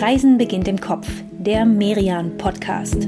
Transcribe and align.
Reisen 0.00 0.38
beginnt 0.38 0.66
im 0.66 0.80
Kopf, 0.80 1.06
der 1.30 1.66
Merian 1.66 2.38
Podcast. 2.38 3.06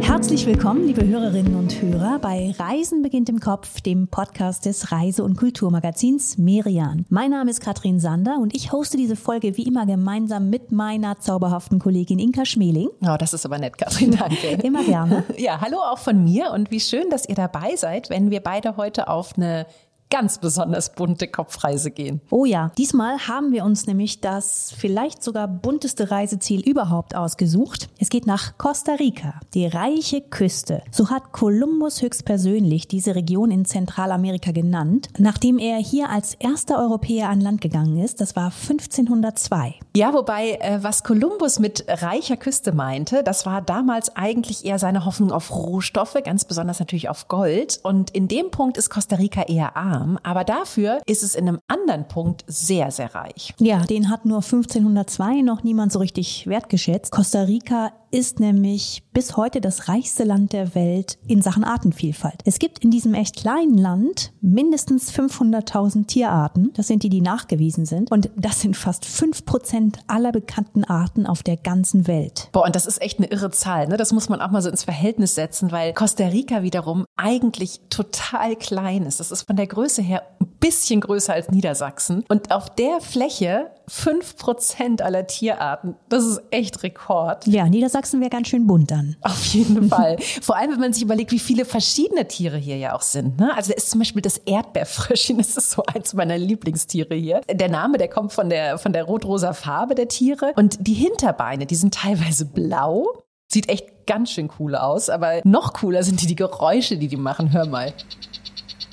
Herzlich 0.00 0.44
willkommen, 0.44 0.86
liebe 0.86 1.06
Hörerinnen 1.06 1.54
und 1.54 1.80
Hörer, 1.80 2.18
bei 2.18 2.54
Reisen 2.58 3.00
beginnt 3.00 3.30
im 3.30 3.40
Kopf, 3.40 3.80
dem 3.80 4.08
Podcast 4.08 4.66
des 4.66 4.92
Reise- 4.92 5.24
und 5.24 5.38
Kulturmagazins 5.38 6.36
Merian. 6.36 7.06
Mein 7.08 7.30
Name 7.30 7.50
ist 7.50 7.62
Katrin 7.62 8.00
Sander 8.00 8.36
und 8.38 8.54
ich 8.54 8.70
hoste 8.70 8.98
diese 8.98 9.16
Folge 9.16 9.56
wie 9.56 9.62
immer 9.62 9.86
gemeinsam 9.86 10.50
mit 10.50 10.70
meiner 10.70 11.18
zauberhaften 11.18 11.78
Kollegin 11.78 12.18
Inka 12.18 12.44
Schmeling. 12.44 12.90
Oh, 13.00 13.16
das 13.18 13.32
ist 13.32 13.46
aber 13.46 13.58
nett, 13.58 13.78
Katrin, 13.78 14.10
danke. 14.10 14.46
immer 14.62 14.84
gerne. 14.84 15.24
Ja, 15.38 15.62
hallo 15.62 15.78
auch 15.78 15.98
von 15.98 16.22
mir 16.22 16.50
und 16.50 16.70
wie 16.70 16.80
schön, 16.80 17.08
dass 17.08 17.26
ihr 17.26 17.34
dabei 17.34 17.76
seid, 17.76 18.10
wenn 18.10 18.30
wir 18.30 18.40
beide 18.40 18.76
heute 18.76 19.08
auf 19.08 19.38
eine 19.38 19.64
ganz 20.10 20.38
besonders 20.38 20.92
bunte 20.94 21.28
Kopfreise 21.28 21.90
gehen. 21.90 22.20
Oh 22.30 22.44
ja, 22.44 22.72
diesmal 22.76 23.28
haben 23.28 23.52
wir 23.52 23.64
uns 23.64 23.86
nämlich 23.86 24.20
das 24.20 24.74
vielleicht 24.76 25.22
sogar 25.22 25.46
bunteste 25.48 26.10
Reiseziel 26.10 26.60
überhaupt 26.60 27.14
ausgesucht. 27.14 27.88
Es 27.98 28.10
geht 28.10 28.26
nach 28.26 28.58
Costa 28.58 28.94
Rica, 28.94 29.34
die 29.54 29.66
reiche 29.66 30.20
Küste. 30.20 30.82
So 30.90 31.10
hat 31.10 31.32
Kolumbus 31.32 32.02
höchstpersönlich 32.02 32.88
diese 32.88 33.14
Region 33.14 33.50
in 33.50 33.64
Zentralamerika 33.64 34.50
genannt, 34.50 35.08
nachdem 35.18 35.58
er 35.58 35.78
hier 35.78 36.10
als 36.10 36.34
erster 36.34 36.78
Europäer 36.78 37.28
an 37.28 37.40
Land 37.40 37.60
gegangen 37.60 37.98
ist. 37.98 38.20
Das 38.20 38.34
war 38.34 38.46
1502. 38.50 39.76
Ja, 39.96 40.12
wobei, 40.12 40.58
äh, 40.60 40.82
was 40.82 41.04
Kolumbus 41.04 41.60
mit 41.60 41.84
reicher 41.88 42.36
Küste 42.36 42.72
meinte, 42.72 43.22
das 43.22 43.46
war 43.46 43.62
damals 43.62 44.16
eigentlich 44.16 44.64
eher 44.64 44.78
seine 44.78 45.04
Hoffnung 45.04 45.30
auf 45.30 45.54
Rohstoffe, 45.54 46.16
ganz 46.24 46.44
besonders 46.44 46.80
natürlich 46.80 47.08
auf 47.08 47.28
Gold. 47.28 47.78
Und 47.84 48.10
in 48.10 48.26
dem 48.26 48.50
Punkt 48.50 48.76
ist 48.76 48.90
Costa 48.90 49.16
Rica 49.16 49.42
eher 49.42 49.76
arm 49.76 49.99
arm, 50.00 50.18
aber 50.22 50.44
dafür 50.44 51.00
ist 51.06 51.22
es 51.22 51.34
in 51.34 51.48
einem 51.48 51.60
anderen 51.68 52.08
Punkt 52.08 52.44
sehr, 52.46 52.90
sehr 52.90 53.14
reich. 53.14 53.54
Ja, 53.58 53.84
den 53.84 54.10
hat 54.10 54.24
nur 54.24 54.38
1502 54.38 55.42
noch 55.42 55.62
niemand 55.62 55.92
so 55.92 55.98
richtig 55.98 56.46
wertgeschätzt. 56.46 57.12
Costa 57.12 57.42
Rica 57.42 57.92
ist 58.10 58.40
nämlich 58.40 59.02
bis 59.12 59.36
heute 59.36 59.60
das 59.60 59.88
reichste 59.88 60.24
Land 60.24 60.52
der 60.52 60.74
Welt 60.74 61.18
in 61.26 61.42
Sachen 61.42 61.64
Artenvielfalt. 61.64 62.40
Es 62.44 62.58
gibt 62.58 62.80
in 62.80 62.90
diesem 62.90 63.14
echt 63.14 63.36
kleinen 63.36 63.78
Land 63.78 64.32
mindestens 64.40 65.12
500.000 65.12 66.06
Tierarten. 66.06 66.72
Das 66.74 66.86
sind 66.86 67.02
die, 67.02 67.08
die 67.08 67.20
nachgewiesen 67.20 67.86
sind. 67.86 68.10
Und 68.10 68.30
das 68.36 68.60
sind 68.60 68.76
fast 68.76 69.04
fünf 69.04 69.44
Prozent 69.44 69.98
aller 70.06 70.32
bekannten 70.32 70.84
Arten 70.84 71.26
auf 71.26 71.42
der 71.42 71.56
ganzen 71.56 72.06
Welt. 72.06 72.48
Boah, 72.52 72.64
und 72.64 72.74
das 72.74 72.86
ist 72.86 73.00
echt 73.00 73.18
eine 73.18 73.28
irre 73.28 73.50
Zahl. 73.50 73.88
Ne? 73.88 73.96
Das 73.96 74.12
muss 74.12 74.28
man 74.28 74.40
auch 74.40 74.50
mal 74.50 74.62
so 74.62 74.70
ins 74.70 74.84
Verhältnis 74.84 75.34
setzen, 75.34 75.72
weil 75.72 75.92
Costa 75.92 76.26
Rica 76.26 76.62
wiederum 76.62 77.04
eigentlich 77.16 77.80
total 77.90 78.56
klein 78.56 79.04
ist. 79.04 79.20
Das 79.20 79.30
ist 79.30 79.42
von 79.42 79.56
der 79.56 79.66
Größe 79.66 80.02
her 80.02 80.22
ein 80.40 80.46
bisschen 80.60 81.00
größer 81.00 81.32
als 81.32 81.50
Niedersachsen. 81.50 82.24
Und 82.28 82.50
auf 82.50 82.70
der 82.70 83.00
Fläche 83.00 83.70
fünf 83.88 84.36
Prozent 84.36 85.02
aller 85.02 85.26
Tierarten. 85.26 85.96
Das 86.08 86.24
ist 86.24 86.40
echt 86.50 86.82
Rekord. 86.84 87.46
Ja, 87.46 87.68
Niedersachsen 87.68 87.99
wäre 88.20 88.30
ganz 88.30 88.48
schön 88.48 88.66
bunt 88.66 88.90
dann. 88.90 89.16
Auf 89.20 89.44
jeden 89.46 89.88
Fall. 89.88 90.16
Vor 90.40 90.56
allem, 90.56 90.72
wenn 90.72 90.80
man 90.80 90.92
sich 90.92 91.02
überlegt, 91.02 91.32
wie 91.32 91.38
viele 91.38 91.64
verschiedene 91.64 92.26
Tiere 92.26 92.56
hier 92.56 92.76
ja 92.76 92.94
auch 92.94 93.02
sind. 93.02 93.38
Ne? 93.38 93.54
Also 93.56 93.70
da 93.70 93.76
ist 93.76 93.90
zum 93.90 94.00
Beispiel 94.00 94.22
das 94.22 94.38
Erdbeerfröschchen. 94.38 95.38
Das 95.50 95.56
ist 95.56 95.70
so 95.70 95.82
eins 95.84 96.14
meiner 96.14 96.38
Lieblingstiere 96.38 97.14
hier. 97.14 97.40
Der 97.50 97.68
Name, 97.68 97.98
der 97.98 98.08
kommt 98.08 98.32
von 98.32 98.50
der, 98.50 98.78
von 98.78 98.92
der 98.92 99.04
rot-rosa 99.04 99.52
Farbe 99.52 99.94
der 99.94 100.06
Tiere. 100.06 100.52
Und 100.56 100.76
die 100.86 100.94
Hinterbeine, 100.94 101.66
die 101.66 101.74
sind 101.74 101.94
teilweise 101.94 102.44
blau. 102.44 103.06
Sieht 103.48 103.68
echt 103.68 104.06
ganz 104.06 104.30
schön 104.30 104.50
cool 104.58 104.76
aus. 104.76 105.08
Aber 105.08 105.40
noch 105.44 105.72
cooler 105.72 106.02
sind 106.02 106.22
die, 106.22 106.26
die 106.26 106.36
Geräusche, 106.36 106.98
die 106.98 107.08
die 107.08 107.16
machen. 107.16 107.52
Hör 107.52 107.66
mal. 107.66 107.92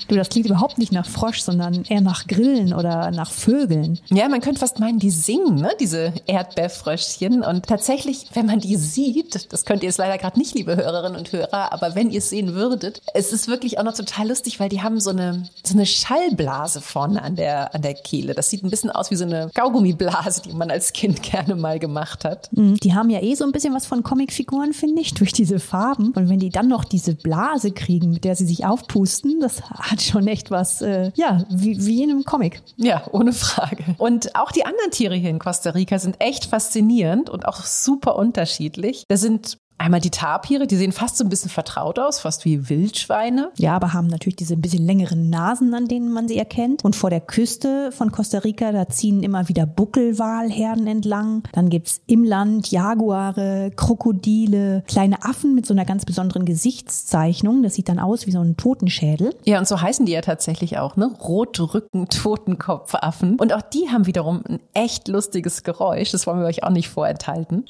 Du, 0.08 0.16
das 0.16 0.30
klingt 0.30 0.46
überhaupt 0.46 0.78
nicht 0.78 0.90
nach 0.92 1.06
Frosch, 1.06 1.40
sondern 1.40 1.84
eher 1.84 2.00
nach 2.00 2.26
Grillen 2.26 2.72
oder 2.72 3.10
nach 3.10 3.30
Vögeln. 3.30 4.00
Ja, 4.08 4.28
man 4.28 4.40
könnte 4.40 4.60
fast 4.60 4.80
meinen, 4.80 4.98
die 4.98 5.10
singen, 5.10 5.56
ne? 5.56 5.70
diese 5.78 6.14
Erdbeerfröschchen. 6.26 7.42
Und 7.42 7.66
tatsächlich, 7.66 8.26
wenn 8.32 8.46
man 8.46 8.60
die 8.60 8.76
sieht, 8.76 9.52
das 9.52 9.64
könnt 9.66 9.82
ihr 9.82 9.88
jetzt 9.88 9.98
leider 9.98 10.16
gerade 10.16 10.38
nicht, 10.38 10.54
liebe 10.54 10.76
Hörerinnen 10.76 11.18
und 11.18 11.30
Hörer, 11.32 11.72
aber 11.72 11.94
wenn 11.94 12.10
ihr 12.10 12.18
es 12.18 12.30
sehen 12.30 12.54
würdet, 12.54 13.02
es 13.12 13.32
ist 13.32 13.48
wirklich 13.48 13.78
auch 13.78 13.84
noch 13.84 13.94
total 13.94 14.28
lustig, 14.28 14.58
weil 14.60 14.70
die 14.70 14.82
haben 14.82 14.98
so 14.98 15.10
eine, 15.10 15.48
so 15.62 15.74
eine 15.74 15.84
Schallblase 15.84 16.80
vorne 16.80 17.22
an 17.22 17.36
der, 17.36 17.74
an 17.74 17.82
der 17.82 17.94
Kehle. 17.94 18.34
Das 18.34 18.48
sieht 18.48 18.64
ein 18.64 18.70
bisschen 18.70 18.90
aus 18.90 19.10
wie 19.10 19.16
so 19.16 19.24
eine 19.24 19.50
Kaugummiblase, 19.54 20.42
die 20.42 20.54
man 20.54 20.70
als 20.70 20.94
Kind 20.94 21.22
gerne 21.30 21.54
mal 21.54 21.78
gemacht 21.78 22.24
hat. 22.24 22.50
Mhm, 22.52 22.76
die 22.76 22.94
haben 22.94 23.10
ja 23.10 23.20
eh 23.20 23.34
so 23.34 23.44
ein 23.44 23.52
bisschen 23.52 23.74
was 23.74 23.84
von 23.84 24.02
Comicfiguren, 24.02 24.72
finde 24.72 25.02
ich, 25.02 25.12
durch 25.12 25.32
diese 25.32 25.58
Farben. 25.58 26.12
Und 26.12 26.30
wenn 26.30 26.38
die 26.38 26.50
dann 26.50 26.68
noch 26.68 26.84
diese 26.84 27.14
Blase 27.14 27.72
kriegen, 27.72 28.10
mit 28.10 28.24
der 28.24 28.36
sie 28.36 28.46
sich 28.46 28.64
aufpusten, 28.64 29.40
das 29.40 29.62
hat 29.62 29.97
hat 29.98 30.02
schon 30.02 30.26
echt 30.28 30.50
was, 30.50 30.80
äh, 30.80 31.10
ja, 31.14 31.44
wie, 31.50 31.84
wie 31.84 32.02
in 32.02 32.10
einem 32.10 32.24
Comic. 32.24 32.62
Ja, 32.76 33.02
ohne 33.12 33.32
Frage. 33.32 33.84
Und 33.98 34.34
auch 34.36 34.52
die 34.52 34.64
anderen 34.64 34.90
Tiere 34.90 35.14
hier 35.14 35.30
in 35.30 35.38
Costa 35.38 35.70
Rica 35.70 35.98
sind 35.98 36.16
echt 36.20 36.46
faszinierend 36.46 37.30
und 37.30 37.46
auch 37.46 37.64
super 37.64 38.16
unterschiedlich. 38.16 39.04
Da 39.08 39.16
sind 39.16 39.58
Einmal 39.78 40.00
die 40.00 40.10
Tapire, 40.10 40.66
die 40.66 40.76
sehen 40.76 40.90
fast 40.90 41.16
so 41.16 41.24
ein 41.24 41.28
bisschen 41.28 41.50
vertraut 41.50 42.00
aus, 42.00 42.18
fast 42.18 42.44
wie 42.44 42.68
Wildschweine. 42.68 43.52
Ja, 43.56 43.76
aber 43.76 43.92
haben 43.92 44.08
natürlich 44.08 44.34
diese 44.34 44.54
ein 44.54 44.60
bisschen 44.60 44.84
längeren 44.84 45.30
Nasen, 45.30 45.72
an 45.72 45.86
denen 45.86 46.12
man 46.12 46.26
sie 46.26 46.36
erkennt. 46.36 46.84
Und 46.84 46.96
vor 46.96 47.10
der 47.10 47.20
Küste 47.20 47.92
von 47.92 48.10
Costa 48.10 48.38
Rica, 48.38 48.72
da 48.72 48.88
ziehen 48.88 49.22
immer 49.22 49.48
wieder 49.48 49.66
Buckelwalherden 49.66 50.88
entlang. 50.88 51.44
Dann 51.52 51.70
gibt's 51.70 52.00
im 52.06 52.24
Land 52.24 52.72
Jaguare, 52.72 53.70
Krokodile, 53.76 54.82
kleine 54.88 55.22
Affen 55.24 55.54
mit 55.54 55.64
so 55.64 55.74
einer 55.74 55.84
ganz 55.84 56.04
besonderen 56.04 56.44
Gesichtszeichnung. 56.44 57.62
Das 57.62 57.74
sieht 57.74 57.88
dann 57.88 58.00
aus 58.00 58.26
wie 58.26 58.32
so 58.32 58.40
ein 58.40 58.56
Totenschädel. 58.56 59.34
Ja, 59.44 59.60
und 59.60 59.68
so 59.68 59.80
heißen 59.80 60.06
die 60.06 60.12
ja 60.12 60.22
tatsächlich 60.22 60.78
auch, 60.78 60.96
ne? 60.96 61.14
Rotrücken, 61.20 62.08
Totenkopfaffen. 62.08 63.36
Und 63.36 63.52
auch 63.52 63.62
die 63.62 63.88
haben 63.90 64.06
wiederum 64.06 64.42
ein 64.48 64.58
echt 64.74 65.06
lustiges 65.06 65.62
Geräusch. 65.62 66.10
Das 66.10 66.26
wollen 66.26 66.40
wir 66.40 66.46
euch 66.46 66.64
auch 66.64 66.70
nicht 66.70 66.88
vorenthalten. 66.88 67.64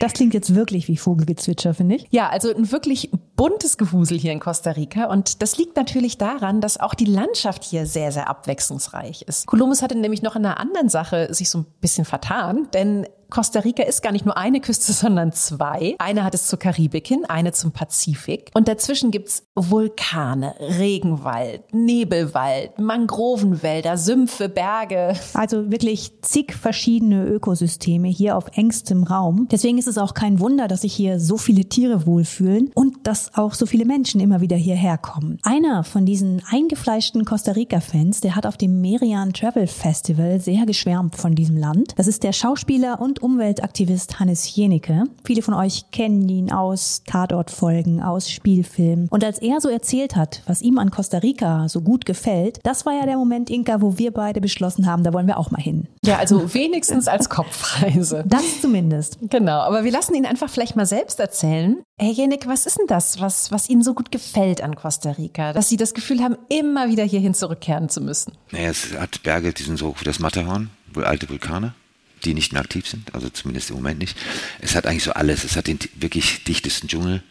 Das 0.00 0.12
klingt 0.12 0.34
jetzt 0.34 0.54
wirklich 0.54 0.88
wie 0.88 0.96
Vogelgezwitscher, 0.96 1.74
finde 1.74 1.96
ich. 1.96 2.06
Ja, 2.10 2.28
also 2.28 2.54
ein 2.54 2.70
wirklich 2.72 3.10
buntes 3.36 3.78
Gewusel 3.78 4.18
hier 4.18 4.32
in 4.32 4.40
Costa 4.40 4.72
Rica. 4.72 5.06
Und 5.06 5.42
das 5.42 5.56
liegt 5.56 5.76
natürlich 5.76 6.18
daran, 6.18 6.60
dass 6.60 6.78
auch 6.78 6.94
die 6.94 7.04
Landschaft 7.04 7.64
hier 7.64 7.86
sehr, 7.86 8.12
sehr 8.12 8.28
abwechslungsreich 8.28 9.22
ist. 9.22 9.46
Kolumbus 9.46 9.82
hatte 9.82 9.96
nämlich 9.96 10.22
noch 10.22 10.36
in 10.36 10.44
einer 10.44 10.58
anderen 10.58 10.88
Sache 10.88 11.32
sich 11.32 11.50
so 11.50 11.58
ein 11.58 11.66
bisschen 11.80 12.04
vertan, 12.04 12.68
denn 12.72 13.06
Costa 13.34 13.58
Rica 13.58 13.82
ist 13.82 14.00
gar 14.00 14.12
nicht 14.12 14.24
nur 14.24 14.36
eine 14.36 14.60
Küste, 14.60 14.92
sondern 14.92 15.32
zwei. 15.32 15.96
Eine 15.98 16.22
hat 16.22 16.34
es 16.34 16.46
zur 16.46 16.60
Karibik 16.60 17.08
hin, 17.08 17.24
eine 17.26 17.50
zum 17.50 17.72
Pazifik. 17.72 18.52
Und 18.54 18.68
dazwischen 18.68 19.10
gibt's 19.10 19.42
Vulkane, 19.56 20.54
Regenwald, 20.60 21.74
Nebelwald, 21.74 22.78
Mangrovenwälder, 22.78 23.98
Sümpfe, 23.98 24.48
Berge. 24.48 25.14
Also 25.34 25.72
wirklich 25.72 26.12
zig 26.22 26.54
verschiedene 26.54 27.26
Ökosysteme 27.26 28.06
hier 28.06 28.36
auf 28.36 28.56
engstem 28.56 29.02
Raum. 29.02 29.48
Deswegen 29.50 29.78
ist 29.78 29.88
es 29.88 29.98
auch 29.98 30.14
kein 30.14 30.38
Wunder, 30.38 30.68
dass 30.68 30.82
sich 30.82 30.94
hier 30.94 31.18
so 31.18 31.36
viele 31.36 31.64
Tiere 31.64 32.06
wohlfühlen 32.06 32.70
und 32.74 33.04
dass 33.04 33.34
auch 33.34 33.54
so 33.54 33.66
viele 33.66 33.84
Menschen 33.84 34.20
immer 34.20 34.42
wieder 34.42 34.56
hierher 34.56 34.96
kommen. 34.96 35.40
Einer 35.42 35.82
von 35.82 36.06
diesen 36.06 36.40
eingefleischten 36.48 37.24
Costa 37.24 37.50
Rica-Fans, 37.50 38.20
der 38.20 38.36
hat 38.36 38.46
auf 38.46 38.56
dem 38.56 38.80
Merian 38.80 39.32
Travel 39.32 39.66
Festival 39.66 40.38
sehr 40.38 40.66
geschwärmt 40.66 41.16
von 41.16 41.34
diesem 41.34 41.56
Land. 41.56 41.94
Das 41.96 42.06
ist 42.06 42.22
der 42.22 42.32
Schauspieler 42.32 43.00
und 43.00 43.23
Umweltaktivist 43.24 44.20
Hannes 44.20 44.54
Jenecke. 44.54 45.04
Viele 45.24 45.40
von 45.40 45.54
euch 45.54 45.90
kennen 45.92 46.28
ihn 46.28 46.52
aus 46.52 47.04
Tatortfolgen, 47.06 48.02
aus 48.02 48.30
Spielfilmen. 48.30 49.08
Und 49.08 49.24
als 49.24 49.38
er 49.38 49.62
so 49.62 49.70
erzählt 49.70 50.14
hat, 50.14 50.42
was 50.46 50.60
ihm 50.60 50.78
an 50.78 50.90
Costa 50.90 51.18
Rica 51.18 51.66
so 51.70 51.80
gut 51.80 52.04
gefällt, 52.04 52.58
das 52.64 52.84
war 52.84 52.92
ja 52.92 53.06
der 53.06 53.16
Moment, 53.16 53.48
Inka, 53.48 53.80
wo 53.80 53.96
wir 53.96 54.10
beide 54.10 54.42
beschlossen 54.42 54.86
haben, 54.86 55.04
da 55.04 55.14
wollen 55.14 55.26
wir 55.26 55.38
auch 55.38 55.50
mal 55.50 55.62
hin. 55.62 55.88
Ja, 56.04 56.18
also 56.18 56.52
wenigstens 56.52 57.08
als 57.08 57.30
Kopfreise. 57.30 58.24
Das 58.34 58.60
zumindest. 58.60 59.18
Genau, 59.30 59.60
aber 59.60 59.84
wir 59.84 59.92
lassen 59.92 60.14
ihn 60.14 60.26
einfach 60.26 60.50
vielleicht 60.50 60.74
mal 60.74 60.86
selbst 60.86 61.20
erzählen. 61.20 61.82
Herr 61.98 62.10
Jenik, 62.10 62.48
was 62.48 62.66
ist 62.66 62.78
denn 62.78 62.88
das, 62.88 63.20
was, 63.20 63.52
was 63.52 63.70
Ihnen 63.70 63.82
so 63.82 63.94
gut 63.94 64.10
gefällt 64.10 64.60
an 64.60 64.74
Costa 64.74 65.12
Rica, 65.12 65.52
dass 65.52 65.68
Sie 65.68 65.76
das 65.76 65.94
Gefühl 65.94 66.20
haben, 66.20 66.36
immer 66.48 66.88
wieder 66.88 67.04
hierhin 67.04 67.32
zurückkehren 67.32 67.88
zu 67.88 68.00
müssen? 68.00 68.32
Naja, 68.50 68.70
es 68.70 68.98
hat 68.98 69.22
Berge, 69.22 69.52
die 69.52 69.62
sind 69.62 69.78
so 69.78 69.88
hoch 69.88 70.00
wie 70.00 70.04
das 70.04 70.18
Matterhorn, 70.18 70.70
wohl 70.92 71.04
alte 71.04 71.28
Vulkane 71.28 71.74
die 72.24 72.34
nicht 72.34 72.52
mehr 72.52 72.62
aktiv 72.62 72.86
sind, 72.88 73.14
also 73.14 73.28
zumindest 73.28 73.70
im 73.70 73.76
Moment 73.76 73.98
nicht. 73.98 74.16
Es 74.60 74.74
hat 74.74 74.86
eigentlich 74.86 75.04
so 75.04 75.12
alles. 75.12 75.44
Es 75.44 75.56
hat 75.56 75.66
den 75.66 75.78
wirklich 75.94 76.44
dichtesten 76.44 76.88
Dschungel. 76.88 77.22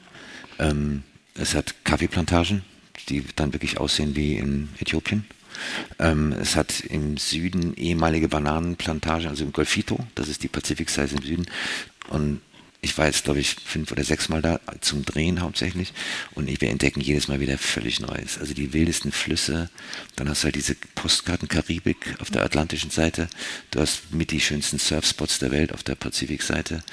Ähm, 0.59 1.03
es 1.35 1.55
hat 1.55 1.73
Kaffeeplantagen, 1.83 2.63
die 3.09 3.23
dann 3.35 3.53
wirklich 3.53 3.79
aussehen 3.79 4.15
wie 4.15 4.35
in 4.35 4.69
Äthiopien. 4.79 5.25
Ähm, 5.99 6.33
es 6.33 6.55
hat 6.55 6.81
im 6.81 7.17
Süden 7.17 7.75
ehemalige 7.75 8.27
Bananenplantagen, 8.27 9.27
also 9.27 9.43
im 9.43 9.53
Golfito, 9.53 9.99
das 10.15 10.27
ist 10.27 10.43
die 10.43 10.47
Pazifikseite 10.47 11.15
im 11.15 11.23
Süden. 11.23 11.45
Und 12.09 12.41
ich 12.83 12.97
war 12.97 13.05
jetzt, 13.05 13.23
glaube 13.23 13.39
ich, 13.39 13.55
fünf 13.65 13.91
oder 13.91 14.03
sechs 14.03 14.27
Mal 14.27 14.41
da 14.41 14.59
zum 14.81 15.05
Drehen 15.05 15.41
hauptsächlich 15.41 15.93
und 16.35 16.47
wir 16.61 16.69
entdecken 16.69 16.99
jedes 16.99 17.29
Mal 17.29 17.39
wieder 17.39 17.57
völlig 17.57 18.01
Neues. 18.01 18.37
Also 18.37 18.53
die 18.53 18.73
wildesten 18.73 19.13
Flüsse, 19.13 19.69
dann 20.17 20.27
hast 20.27 20.43
du 20.43 20.45
halt 20.45 20.55
diese 20.55 20.75
Postkarten 20.93 21.47
Karibik 21.47 22.15
auf 22.19 22.29
der 22.29 22.43
atlantischen 22.43 22.89
Seite, 22.89 23.29
du 23.71 23.79
hast 23.79 24.13
mit 24.13 24.31
die 24.31 24.41
schönsten 24.41 24.79
Surfspots 24.79 25.39
der 25.39 25.51
Welt 25.51 25.73
auf 25.73 25.83
der 25.83 25.95
Pazifikseite, 25.95 26.83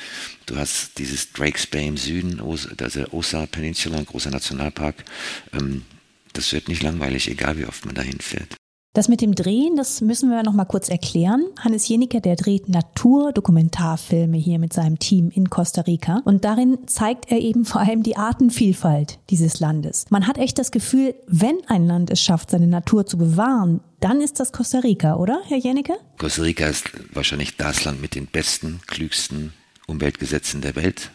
du 0.47 0.57
hast 0.57 0.99
dieses 0.99 1.33
Drakes 1.33 1.67
Bay 1.67 1.89
im 1.89 1.97
Süden, 1.97 2.41
also 2.41 3.07
Osa 3.11 3.47
Peninsula, 3.47 3.99
ein 3.99 4.07
großer 4.07 4.31
Nationalpark. 4.31 5.05
Ähm, 5.53 5.85
das 6.33 6.53
wird 6.53 6.69
nicht 6.69 6.83
langweilig, 6.83 7.29
egal 7.29 7.59
wie 7.59 7.67
oft 7.67 7.85
man 7.85 7.97
dahin 7.97 8.21
fährt. 8.21 8.60
Das 8.93 9.07
mit 9.07 9.21
dem 9.21 9.37
Drehen, 9.37 9.77
das 9.77 10.01
müssen 10.01 10.31
wir 10.31 10.43
noch 10.43 10.53
mal 10.53 10.65
kurz 10.65 10.89
erklären. 10.89 11.45
Hannes 11.61 11.87
Jenicke, 11.87 12.21
der 12.21 12.35
dreht 12.35 12.69
Naturdokumentarfilme 12.69 14.37
hier 14.37 14.59
mit 14.59 14.73
seinem 14.73 14.99
Team 14.99 15.31
in 15.33 15.49
Costa 15.49 15.83
Rica 15.83 16.23
und 16.25 16.45
darin 16.45 16.77
zeigt 16.89 17.31
er 17.31 17.39
eben 17.39 17.65
vor 17.67 17.83
allem 17.83 18.03
die 18.03 18.17
Artenvielfalt 18.17 19.21
dieses 19.31 19.61
Landes. 19.61 20.07
Man 20.11 20.27
hat 20.27 20.39
echt 20.39 20.59
das 20.59 20.73
Gefühl, 20.73 21.15
wenn 21.29 21.57
ein 21.69 21.87
Land 21.87 22.11
es 22.11 22.21
schafft, 22.21 22.51
seine 22.51 22.67
Natur 22.67 23.07
zu 23.07 23.17
bewahren, 23.17 23.79
dann 24.01 24.21
ist 24.21 24.41
das 24.41 24.51
Costa 24.51 24.81
Rica, 24.81 25.15
oder, 25.15 25.41
Herr 25.47 25.59
Jenicke? 25.59 25.95
Costa 26.19 26.43
Rica 26.43 26.67
ist 26.67 26.91
wahrscheinlich 27.13 27.57
das 27.57 27.85
Land 27.85 28.03
mit 28.03 28.17
den 28.17 28.27
besten, 28.27 28.81
klügsten 28.89 29.53
Umweltgesetzen 29.87 30.63
der 30.63 30.75
Welt. 30.75 31.13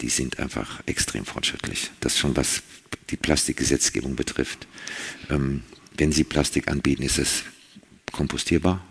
Die 0.00 0.08
sind 0.08 0.40
einfach 0.40 0.82
extrem 0.86 1.24
fortschrittlich. 1.24 1.92
Das 2.00 2.18
schon 2.18 2.36
was 2.36 2.64
die 3.10 3.16
Plastikgesetzgebung 3.16 4.16
betrifft. 4.16 4.66
Ähm, 5.30 5.62
wenn 5.96 6.12
sie 6.12 6.24
Plastik 6.24 6.68
anbieten, 6.68 7.02
ist 7.02 7.18
es 7.18 7.44
kompostierbar. 8.12 8.84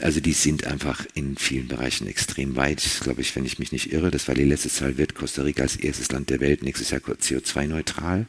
Also 0.00 0.20
die 0.20 0.32
sind 0.32 0.66
einfach 0.66 1.04
in 1.14 1.36
vielen 1.36 1.66
Bereichen 1.66 2.06
extrem 2.06 2.56
weit. 2.56 2.84
Ich 2.84 3.00
glaube 3.00 3.22
ich, 3.22 3.34
wenn 3.34 3.44
ich 3.44 3.58
mich 3.58 3.72
nicht 3.72 3.92
irre, 3.92 4.10
das 4.10 4.28
war 4.28 4.34
die 4.34 4.44
letzte 4.44 4.68
Zahl, 4.68 4.98
wird 4.98 5.14
Costa 5.14 5.42
Rica 5.42 5.62
als 5.62 5.76
erstes 5.76 6.12
Land 6.12 6.30
der 6.30 6.40
Welt 6.40 6.62
nächstes 6.62 6.90
Jahr 6.90 7.00
CO2-neutral, 7.00 8.26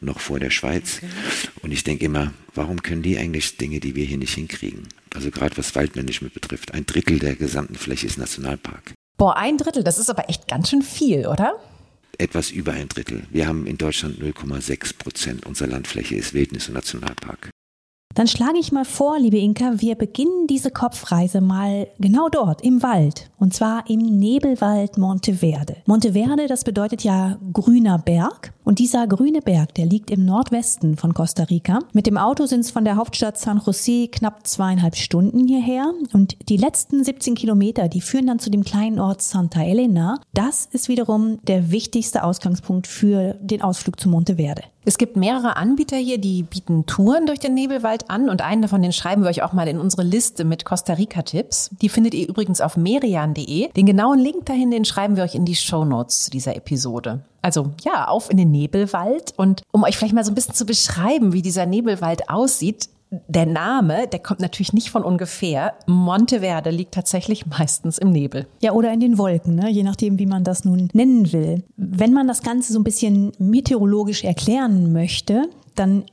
noch 0.00 0.20
vor 0.20 0.40
der 0.40 0.50
Schweiz. 0.50 0.98
Okay. 0.98 1.06
Und 1.62 1.72
ich 1.72 1.84
denke 1.84 2.04
immer, 2.04 2.34
warum 2.54 2.82
können 2.82 3.02
die 3.02 3.16
eigentlich 3.16 3.56
Dinge, 3.56 3.80
die 3.80 3.94
wir 3.94 4.04
hier 4.04 4.18
nicht 4.18 4.34
hinkriegen? 4.34 4.88
Also 5.14 5.30
gerade 5.30 5.56
was 5.56 5.74
Waldmanagement 5.74 6.34
betrifft, 6.34 6.74
ein 6.74 6.86
Drittel 6.86 7.18
der 7.18 7.36
gesamten 7.36 7.76
Fläche 7.76 8.06
ist 8.06 8.18
Nationalpark. 8.18 8.92
Boah, 9.16 9.36
ein 9.36 9.56
Drittel, 9.56 9.84
das 9.84 9.98
ist 9.98 10.10
aber 10.10 10.28
echt 10.28 10.48
ganz 10.48 10.70
schön 10.70 10.82
viel, 10.82 11.26
oder? 11.26 11.54
Etwas 12.18 12.50
über 12.50 12.72
ein 12.72 12.88
Drittel. 12.88 13.24
Wir 13.30 13.46
haben 13.46 13.66
in 13.66 13.78
Deutschland 13.78 14.20
0,6 14.20 14.98
Prozent 14.98 15.46
unserer 15.46 15.68
Landfläche 15.68 16.16
ist 16.16 16.34
Wildnis 16.34 16.68
und 16.68 16.74
Nationalpark. 16.74 17.50
Dann 18.14 18.28
schlage 18.28 18.58
ich 18.58 18.70
mal 18.70 18.84
vor, 18.84 19.18
liebe 19.18 19.38
Inka, 19.38 19.80
wir 19.80 19.96
beginnen 19.96 20.46
diese 20.46 20.70
Kopfreise 20.70 21.40
mal 21.40 21.88
genau 21.98 22.28
dort, 22.28 22.62
im 22.62 22.82
Wald. 22.82 23.28
Und 23.38 23.54
zwar 23.54 23.90
im 23.90 23.98
Nebelwald 23.98 24.98
Monteverde. 24.98 25.76
Monteverde, 25.86 26.46
das 26.46 26.62
bedeutet 26.62 27.02
ja 27.02 27.38
grüner 27.52 27.98
Berg. 27.98 28.52
Und 28.62 28.78
dieser 28.78 29.06
grüne 29.06 29.40
Berg, 29.40 29.74
der 29.74 29.86
liegt 29.86 30.10
im 30.10 30.24
Nordwesten 30.24 30.96
von 30.96 31.12
Costa 31.12 31.42
Rica. 31.42 31.80
Mit 31.92 32.06
dem 32.06 32.16
Auto 32.16 32.46
sind 32.46 32.60
es 32.60 32.70
von 32.70 32.84
der 32.84 32.96
Hauptstadt 32.96 33.36
San 33.36 33.58
José 33.58 34.10
knapp 34.10 34.46
zweieinhalb 34.46 34.96
Stunden 34.96 35.46
hierher. 35.46 35.92
Und 36.12 36.36
die 36.48 36.56
letzten 36.56 37.02
17 37.02 37.34
Kilometer, 37.34 37.88
die 37.88 38.00
führen 38.00 38.28
dann 38.28 38.38
zu 38.38 38.50
dem 38.50 38.64
kleinen 38.64 39.00
Ort 39.00 39.22
Santa 39.22 39.62
Elena. 39.62 40.20
Das 40.32 40.66
ist 40.66 40.88
wiederum 40.88 41.40
der 41.42 41.72
wichtigste 41.72 42.22
Ausgangspunkt 42.22 42.86
für 42.86 43.34
den 43.40 43.60
Ausflug 43.60 43.98
zu 43.98 44.08
Monteverde. 44.08 44.62
Es 44.86 44.98
gibt 44.98 45.16
mehrere 45.16 45.56
Anbieter 45.56 45.96
hier, 45.96 46.18
die 46.18 46.42
bieten 46.42 46.84
Touren 46.84 47.24
durch 47.24 47.38
den 47.38 47.54
Nebelwald 47.54 48.10
an 48.10 48.28
und 48.28 48.42
einen 48.42 48.60
davon, 48.60 48.82
den 48.82 48.92
schreiben 48.92 49.22
wir 49.22 49.30
euch 49.30 49.42
auch 49.42 49.54
mal 49.54 49.66
in 49.66 49.80
unsere 49.80 50.02
Liste 50.02 50.44
mit 50.44 50.66
Costa 50.66 50.92
Rica-Tipps. 50.92 51.70
Die 51.80 51.88
findet 51.88 52.12
ihr 52.12 52.28
übrigens 52.28 52.60
auf 52.60 52.76
merian.de. 52.76 53.72
Den 53.72 53.86
genauen 53.86 54.18
Link 54.18 54.44
dahin, 54.44 54.70
den 54.70 54.84
schreiben 54.84 55.16
wir 55.16 55.24
euch 55.24 55.34
in 55.34 55.46
die 55.46 55.54
Show 55.54 55.86
Notes 55.86 56.24
zu 56.24 56.30
dieser 56.30 56.54
Episode. 56.54 57.20
Also 57.40 57.70
ja, 57.82 58.08
auf 58.08 58.30
in 58.30 58.36
den 58.36 58.50
Nebelwald 58.50 59.32
und 59.36 59.62
um 59.70 59.84
euch 59.84 59.96
vielleicht 59.96 60.14
mal 60.14 60.24
so 60.24 60.32
ein 60.32 60.34
bisschen 60.34 60.54
zu 60.54 60.66
beschreiben, 60.66 61.32
wie 61.32 61.42
dieser 61.42 61.66
Nebelwald 61.66 62.28
aussieht, 62.28 62.88
der 63.28 63.46
Name, 63.46 64.06
der 64.08 64.18
kommt 64.18 64.40
natürlich 64.40 64.72
nicht 64.72 64.90
von 64.90 65.02
ungefähr. 65.02 65.74
Monteverde 65.86 66.70
liegt 66.70 66.94
tatsächlich 66.94 67.46
meistens 67.58 67.98
im 67.98 68.10
Nebel. 68.10 68.46
Ja, 68.60 68.72
oder 68.72 68.92
in 68.92 69.00
den 69.00 69.18
Wolken, 69.18 69.54
ne? 69.54 69.70
je 69.70 69.82
nachdem, 69.82 70.18
wie 70.18 70.26
man 70.26 70.44
das 70.44 70.64
nun 70.64 70.88
nennen 70.92 71.32
will. 71.32 71.64
Wenn 71.76 72.12
man 72.12 72.28
das 72.28 72.42
Ganze 72.42 72.72
so 72.72 72.78
ein 72.78 72.84
bisschen 72.84 73.32
meteorologisch 73.38 74.24
erklären 74.24 74.92
möchte, 74.92 75.48
dann 75.74 76.04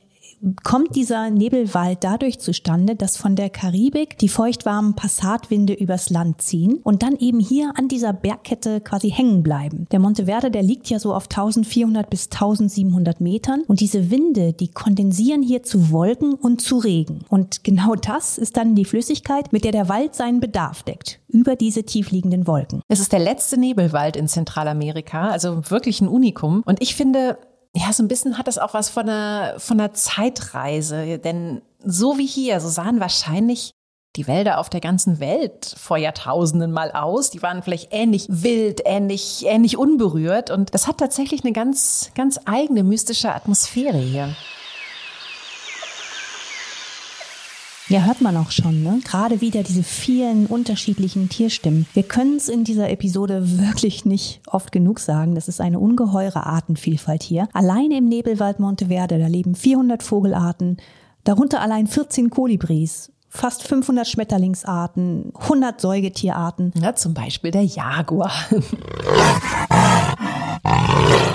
kommt 0.62 0.96
dieser 0.96 1.30
Nebelwald 1.30 1.98
dadurch 2.02 2.40
zustande, 2.40 2.96
dass 2.96 3.16
von 3.16 3.36
der 3.36 3.50
Karibik 3.50 4.18
die 4.18 4.28
feuchtwarmen 4.28 4.94
Passatwinde 4.94 5.72
übers 5.72 6.10
Land 6.10 6.42
ziehen 6.42 6.80
und 6.82 7.02
dann 7.02 7.16
eben 7.16 7.38
hier 7.38 7.72
an 7.76 7.88
dieser 7.88 8.12
Bergkette 8.12 8.80
quasi 8.80 9.10
hängen 9.10 9.42
bleiben. 9.42 9.86
Der 9.92 10.00
Monteverde, 10.00 10.50
der 10.50 10.62
liegt 10.62 10.88
ja 10.88 10.98
so 10.98 11.14
auf 11.14 11.24
1400 11.24 12.10
bis 12.10 12.26
1700 12.26 13.20
Metern 13.20 13.62
und 13.68 13.80
diese 13.80 14.10
Winde, 14.10 14.52
die 14.52 14.68
kondensieren 14.68 15.42
hier 15.42 15.62
zu 15.62 15.90
Wolken 15.90 16.34
und 16.34 16.60
zu 16.60 16.78
Regen. 16.78 17.20
Und 17.28 17.64
genau 17.64 17.94
das 17.94 18.38
ist 18.38 18.56
dann 18.56 18.74
die 18.74 18.84
Flüssigkeit, 18.84 19.52
mit 19.52 19.64
der 19.64 19.72
der 19.72 19.88
Wald 19.88 20.14
seinen 20.14 20.40
Bedarf 20.40 20.82
deckt 20.82 21.20
über 21.28 21.56
diese 21.56 21.84
tiefliegenden 21.84 22.46
Wolken. 22.46 22.82
Es 22.88 23.00
ist 23.00 23.12
der 23.12 23.20
letzte 23.20 23.58
Nebelwald 23.58 24.16
in 24.16 24.28
Zentralamerika, 24.28 25.30
also 25.30 25.70
wirklich 25.70 26.00
ein 26.00 26.08
Unikum. 26.08 26.62
Und 26.66 26.82
ich 26.82 26.94
finde, 26.94 27.38
ja, 27.74 27.92
so 27.92 28.02
ein 28.02 28.08
bisschen 28.08 28.36
hat 28.38 28.48
das 28.48 28.58
auch 28.58 28.74
was 28.74 28.90
von 28.90 29.08
einer, 29.08 29.58
von 29.58 29.80
einer 29.80 29.94
Zeitreise. 29.94 31.18
Denn 31.18 31.62
so 31.82 32.18
wie 32.18 32.26
hier, 32.26 32.60
so 32.60 32.68
sahen 32.68 33.00
wahrscheinlich 33.00 33.72
die 34.16 34.26
Wälder 34.26 34.58
auf 34.58 34.68
der 34.68 34.80
ganzen 34.80 35.20
Welt 35.20 35.74
vor 35.78 35.96
Jahrtausenden 35.96 36.70
mal 36.70 36.92
aus. 36.92 37.30
Die 37.30 37.42
waren 37.42 37.62
vielleicht 37.62 37.88
ähnlich 37.92 38.26
wild, 38.28 38.82
ähnlich, 38.84 39.46
ähnlich 39.46 39.78
unberührt. 39.78 40.50
Und 40.50 40.74
das 40.74 40.86
hat 40.86 40.98
tatsächlich 40.98 41.44
eine 41.44 41.52
ganz, 41.52 42.10
ganz 42.14 42.38
eigene 42.44 42.82
mystische 42.82 43.34
Atmosphäre 43.34 43.98
hier. 43.98 44.34
Ja, 47.92 48.00
hört 48.04 48.22
man 48.22 48.38
auch 48.38 48.50
schon, 48.50 48.82
ne? 48.82 49.00
Gerade 49.04 49.42
wieder 49.42 49.62
diese 49.62 49.82
vielen 49.82 50.46
unterschiedlichen 50.46 51.28
Tierstimmen. 51.28 51.84
Wir 51.92 52.04
können 52.04 52.36
es 52.36 52.48
in 52.48 52.64
dieser 52.64 52.88
Episode 52.88 53.58
wirklich 53.58 54.06
nicht 54.06 54.40
oft 54.46 54.72
genug 54.72 54.98
sagen. 54.98 55.34
Das 55.34 55.46
ist 55.46 55.60
eine 55.60 55.78
ungeheure 55.78 56.46
Artenvielfalt 56.46 57.22
hier. 57.22 57.48
Alleine 57.52 57.98
im 57.98 58.06
Nebelwald 58.06 58.60
Monteverde, 58.60 59.18
da 59.18 59.26
leben 59.26 59.54
400 59.54 60.02
Vogelarten, 60.02 60.78
darunter 61.24 61.60
allein 61.60 61.86
14 61.86 62.30
Kolibris, 62.30 63.12
fast 63.28 63.62
500 63.64 64.08
Schmetterlingsarten, 64.08 65.30
100 65.38 65.78
Säugetierarten. 65.78 66.72
Ja, 66.80 66.94
zum 66.94 67.12
Beispiel 67.12 67.50
der 67.50 67.64
Jaguar. 67.64 68.32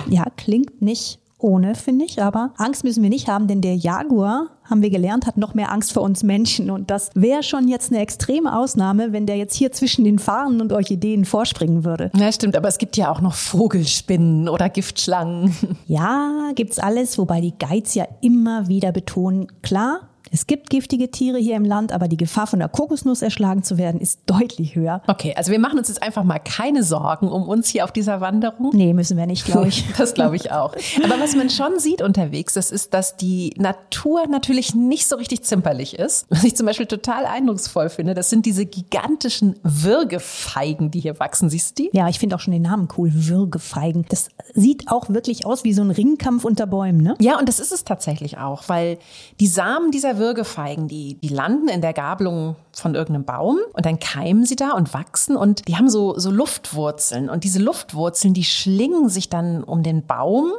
ja, 0.09 0.25
klingt 0.35 0.81
nicht 0.81 1.19
ohne, 1.39 1.75
finde 1.75 2.05
ich, 2.05 2.21
aber 2.21 2.51
Angst 2.57 2.83
müssen 2.83 3.03
wir 3.03 3.09
nicht 3.09 3.27
haben, 3.27 3.47
denn 3.47 3.61
der 3.61 3.75
Jaguar 3.75 4.47
haben 4.63 4.81
wir 4.81 4.89
gelernt, 4.89 5.25
hat 5.25 5.37
noch 5.37 5.53
mehr 5.53 5.71
Angst 5.71 5.93
vor 5.93 6.03
uns 6.03 6.23
Menschen. 6.23 6.71
Und 6.71 6.89
das 6.89 7.11
wäre 7.13 7.43
schon 7.43 7.67
jetzt 7.67 7.91
eine 7.91 8.01
extreme 8.01 8.57
Ausnahme, 8.57 9.13
wenn 9.13 9.25
der 9.25 9.37
jetzt 9.37 9.55
hier 9.55 9.71
zwischen 9.71 10.03
den 10.03 10.19
Fahnen 10.19 10.61
und 10.61 10.73
Orchideen 10.73 11.25
vorspringen 11.25 11.85
würde. 11.85 12.11
Ja, 12.15 12.31
stimmt, 12.31 12.57
aber 12.57 12.67
es 12.67 12.77
gibt 12.77 12.97
ja 12.97 13.11
auch 13.11 13.21
noch 13.21 13.35
Vogelspinnen 13.35 14.49
oder 14.49 14.69
Giftschlangen. 14.69 15.55
Ja, 15.85 16.51
gibt's 16.55 16.79
alles, 16.79 17.17
wobei 17.17 17.39
die 17.39 17.53
Guides 17.57 17.93
ja 17.93 18.07
immer 18.21 18.67
wieder 18.67 18.91
betonen, 18.91 19.47
klar, 19.61 20.09
es 20.31 20.47
gibt 20.47 20.69
giftige 20.69 21.11
Tiere 21.11 21.37
hier 21.37 21.55
im 21.55 21.65
Land, 21.65 21.91
aber 21.91 22.07
die 22.07 22.17
Gefahr 22.17 22.47
von 22.47 22.59
der 22.59 22.69
Kokosnuss 22.69 23.21
erschlagen 23.21 23.63
zu 23.63 23.77
werden 23.77 23.99
ist 24.01 24.21
deutlich 24.25 24.75
höher. 24.75 25.01
Okay, 25.07 25.33
also 25.35 25.51
wir 25.51 25.59
machen 25.59 25.77
uns 25.77 25.87
jetzt 25.87 26.01
einfach 26.01 26.23
mal 26.23 26.39
keine 26.39 26.83
Sorgen 26.83 27.29
um 27.29 27.47
uns 27.47 27.67
hier 27.67 27.83
auf 27.83 27.91
dieser 27.91 28.21
Wanderung. 28.21 28.71
Nee, 28.73 28.93
müssen 28.93 29.17
wir 29.17 29.25
nicht, 29.25 29.45
glaube 29.45 29.67
ich. 29.69 29.85
das 29.97 30.13
glaube 30.13 30.35
ich 30.35 30.51
auch. 30.51 30.73
Aber 31.03 31.19
was 31.19 31.35
man 31.35 31.49
schon 31.49 31.79
sieht 31.79 32.01
unterwegs, 32.01 32.53
das 32.53 32.71
ist, 32.71 32.93
dass 32.93 33.17
die 33.17 33.53
Natur 33.57 34.27
natürlich 34.27 34.75
nicht 34.75 35.07
so 35.07 35.15
richtig 35.15 35.43
zimperlich 35.43 35.97
ist. 35.97 36.25
Was 36.29 36.43
ich 36.43 36.55
zum 36.55 36.65
Beispiel 36.65 36.85
total 36.85 37.25
eindrucksvoll 37.25 37.89
finde, 37.89 38.13
das 38.13 38.29
sind 38.29 38.45
diese 38.45 38.65
gigantischen 38.65 39.55
Würgefeigen, 39.63 40.91
die 40.91 40.99
hier 40.99 41.19
wachsen. 41.19 41.49
Siehst 41.49 41.77
du 41.77 41.83
die? 41.83 41.89
Ja, 41.93 42.07
ich 42.09 42.19
finde 42.19 42.35
auch 42.35 42.39
schon 42.39 42.53
den 42.53 42.61
Namen 42.61 42.87
cool, 42.97 43.11
Würgefeigen. 43.13 44.05
Das 44.09 44.29
sieht 44.53 44.89
auch 44.91 45.09
wirklich 45.09 45.45
aus 45.45 45.63
wie 45.63 45.73
so 45.73 45.81
ein 45.81 45.91
Ringkampf 45.91 46.45
unter 46.45 46.67
Bäumen, 46.67 47.01
ne? 47.01 47.15
Ja, 47.19 47.39
und 47.39 47.47
das 47.47 47.59
ist 47.59 47.71
es 47.71 47.83
tatsächlich 47.83 48.37
auch, 48.37 48.63
weil 48.67 48.97
die 49.39 49.47
Samen 49.47 49.91
dieser 49.91 50.16
Würgefeigen, 50.17 50.87
die, 50.87 51.15
die 51.15 51.29
landen 51.29 51.67
in 51.67 51.81
der 51.81 51.93
Gabelung 51.93 52.55
von 52.71 52.95
irgendeinem 52.95 53.25
Baum 53.25 53.57
und 53.73 53.85
dann 53.85 53.99
keimen 53.99 54.45
sie 54.45 54.55
da 54.55 54.71
und 54.71 54.93
wachsen 54.93 55.35
und 55.35 55.67
die 55.67 55.75
haben 55.75 55.89
so, 55.89 56.17
so 56.17 56.31
Luftwurzeln 56.31 57.29
und 57.29 57.43
diese 57.43 57.59
Luftwurzeln, 57.59 58.33
die 58.33 58.43
schlingen 58.43 59.09
sich 59.09 59.29
dann 59.29 59.63
um 59.63 59.83
den 59.83 60.05
Baum 60.05 60.51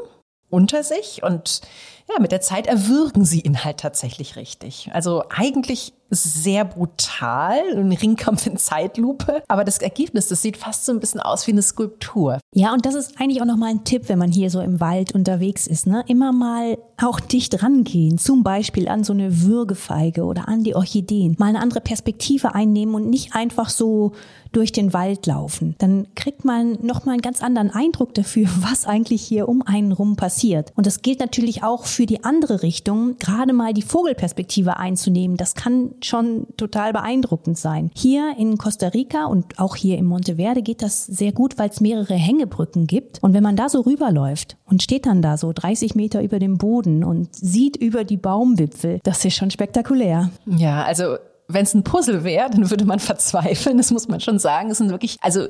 unter 0.51 0.83
sich 0.83 1.23
und 1.23 1.61
ja, 2.09 2.21
mit 2.21 2.33
der 2.33 2.41
Zeit 2.41 2.67
erwürgen 2.67 3.25
sie 3.25 3.41
ihn 3.41 3.65
halt 3.65 3.79
tatsächlich 3.79 4.37
richtig. 4.37 4.91
Also 4.93 5.25
eigentlich 5.29 5.93
sehr 6.11 6.65
brutal, 6.65 7.61
ein 7.77 7.93
Ringkampf 7.93 8.47
in 8.47 8.57
Zeitlupe, 8.57 9.43
aber 9.47 9.65
das 9.65 9.79
Ergebnis, 9.79 10.29
das 10.29 10.41
sieht 10.41 10.57
fast 10.57 10.87
so 10.87 10.93
ein 10.93 11.01
bisschen 11.01 11.21
aus 11.21 11.47
wie 11.47 11.53
eine 11.53 11.63
Skulptur. 11.63 12.39
Ja, 12.55 12.73
und 12.73 12.87
das 12.87 12.95
ist 12.95 13.21
eigentlich 13.21 13.43
auch 13.43 13.47
nochmal 13.47 13.71
ein 13.71 13.85
Tipp, 13.85 14.09
wenn 14.09 14.19
man 14.19 14.33
hier 14.33 14.51
so 14.51 14.61
im 14.61 14.81
Wald 14.81 15.15
unterwegs 15.15 15.67
ist, 15.67 15.87
ne? 15.87 16.03
Immer 16.07 16.33
mal 16.33 16.79
auch 16.97 17.21
dicht 17.21 17.63
rangehen, 17.63 18.19
zum 18.19 18.43
Beispiel 18.43 18.89
an 18.89 19.05
so 19.05 19.13
eine 19.13 19.43
Würgefeige 19.43 20.25
oder 20.25 20.49
an 20.49 20.65
die 20.65 20.75
Orchideen, 20.75 21.37
mal 21.39 21.49
eine 21.49 21.61
andere 21.61 21.81
Perspektive 21.81 22.55
einnehmen 22.55 22.95
und 22.95 23.11
nicht 23.11 23.35
einfach 23.35 23.69
so 23.69 24.13
durch 24.51 24.73
den 24.73 24.95
Wald 24.95 25.27
laufen. 25.27 25.75
Dann 25.77 26.09
kriegt 26.15 26.47
man 26.47 26.79
nochmal 26.81 27.15
einen 27.15 27.23
ganz 27.23 27.43
anderen 27.43 27.71
Eindruck 27.71 28.15
dafür, 28.15 28.49
was 28.61 28.87
eigentlich 28.87 29.21
hier 29.21 29.47
um 29.47 29.61
einen 29.61 29.93
rum 29.93 30.17
passiert. 30.17 30.73
Und 30.75 30.87
das 30.87 31.03
gilt 31.03 31.21
natürlich 31.21 31.63
auch 31.63 31.85
für 31.85 31.99
für 31.99 32.07
die 32.07 32.23
andere 32.23 32.63
Richtung 32.63 33.17
gerade 33.19 33.53
mal 33.53 33.75
die 33.75 33.83
Vogelperspektive 33.83 34.77
einzunehmen. 34.77 35.37
Das 35.37 35.57
kann 35.57 35.97
schon 36.07 36.47
total 36.57 36.93
beeindruckend 36.93 37.59
sein. 37.59 37.91
Hier 37.95 38.35
in 38.39 38.59
Costa 38.59 38.89
Rica 38.89 39.27
und 39.27 39.59
auch 39.59 39.77
hier 39.77 39.99
in 39.99 40.05
Monteverde 40.05 40.63
geht 40.63 40.83
das 40.83 41.07
sehr 41.07 41.33
gut, 41.33 41.59
weil 41.59 41.71
es 41.71 41.81
mehrere 41.81 42.15
Hängebrücken 42.15 42.87
gibt. 42.87 43.23
Und 43.23 43.35
wenn 43.35 43.43
man 43.43 43.57
da 43.57 43.69
so 43.69 43.81
rüberläuft 43.81 44.57
und 44.67 44.83
steht 44.83 45.07
dann 45.07 45.23
da 45.23 45.37
so 45.37 45.53
30 45.53 45.95
Meter 45.95 46.23
über 46.23 46.39
dem 46.39 46.59
Boden 46.59 47.05
und 47.05 47.35
sieht 47.35 47.77
über 47.77 48.05
die 48.05 48.17
Baumwipfel, 48.17 49.01
das 49.03 49.25
ist 49.25 49.37
schon 49.37 49.51
spektakulär. 49.51 50.31
Ja, 50.47 50.85
also 50.85 51.17
wenn 51.51 51.63
es 51.63 51.73
ein 51.73 51.83
Puzzle 51.83 52.25
wäre, 52.25 52.51
dann 52.51 52.71
würde 52.71 52.85
man 52.85 52.99
verzweifeln. 52.99 53.79
Das 53.79 53.91
muss 53.91 54.07
man 54.09 54.21
schon 54.21 54.39
sagen. 54.39 54.71
Es 54.71 54.79
sind 54.79 54.91
wirklich, 54.91 55.17
also 55.23 55.49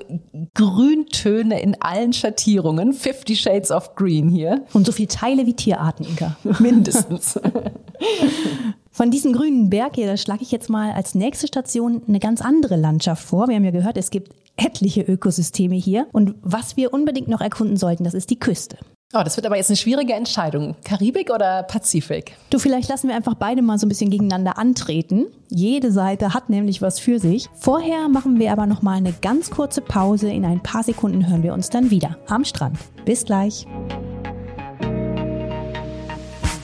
Grüntöne 0.54 1.60
in 1.60 1.80
allen 1.82 2.12
Schattierungen. 2.12 2.92
Fifty 2.92 3.34
Shades 3.34 3.70
of 3.70 3.96
Green 3.96 4.28
hier. 4.28 4.64
Und 4.72 4.86
so 4.86 4.92
viele 4.92 5.08
Teile 5.08 5.46
wie 5.46 5.54
Tierarten, 5.54 6.04
Inka. 6.04 6.36
Mindestens. 6.60 7.38
Von 8.98 9.12
diesem 9.12 9.32
grünen 9.32 9.70
Berg 9.70 9.94
hier, 9.94 10.08
da 10.08 10.16
schlage 10.16 10.42
ich 10.42 10.50
jetzt 10.50 10.68
mal 10.68 10.90
als 10.90 11.14
nächste 11.14 11.46
Station 11.46 12.02
eine 12.08 12.18
ganz 12.18 12.40
andere 12.40 12.74
Landschaft 12.74 13.22
vor. 13.22 13.46
Wir 13.46 13.54
haben 13.54 13.64
ja 13.64 13.70
gehört, 13.70 13.96
es 13.96 14.10
gibt 14.10 14.34
etliche 14.56 15.02
Ökosysteme 15.02 15.76
hier. 15.76 16.08
Und 16.10 16.34
was 16.42 16.76
wir 16.76 16.92
unbedingt 16.92 17.28
noch 17.28 17.40
erkunden 17.40 17.76
sollten, 17.76 18.02
das 18.02 18.12
ist 18.12 18.28
die 18.28 18.40
Küste. 18.40 18.76
Oh, 19.14 19.20
das 19.22 19.36
wird 19.36 19.46
aber 19.46 19.56
jetzt 19.56 19.70
eine 19.70 19.76
schwierige 19.76 20.14
Entscheidung. 20.14 20.74
Karibik 20.82 21.30
oder 21.32 21.62
Pazifik? 21.62 22.32
Du, 22.50 22.58
vielleicht 22.58 22.88
lassen 22.88 23.06
wir 23.06 23.14
einfach 23.14 23.34
beide 23.34 23.62
mal 23.62 23.78
so 23.78 23.86
ein 23.86 23.88
bisschen 23.88 24.10
gegeneinander 24.10 24.58
antreten. 24.58 25.26
Jede 25.48 25.92
Seite 25.92 26.34
hat 26.34 26.50
nämlich 26.50 26.82
was 26.82 26.98
für 26.98 27.20
sich. 27.20 27.48
Vorher 27.54 28.08
machen 28.08 28.40
wir 28.40 28.50
aber 28.50 28.66
noch 28.66 28.82
mal 28.82 28.96
eine 28.96 29.12
ganz 29.12 29.48
kurze 29.50 29.80
Pause. 29.80 30.28
In 30.28 30.44
ein 30.44 30.60
paar 30.60 30.82
Sekunden 30.82 31.30
hören 31.30 31.44
wir 31.44 31.54
uns 31.54 31.70
dann 31.70 31.92
wieder 31.92 32.18
am 32.26 32.44
Strand. 32.44 32.76
Bis 33.04 33.24
gleich. 33.24 33.64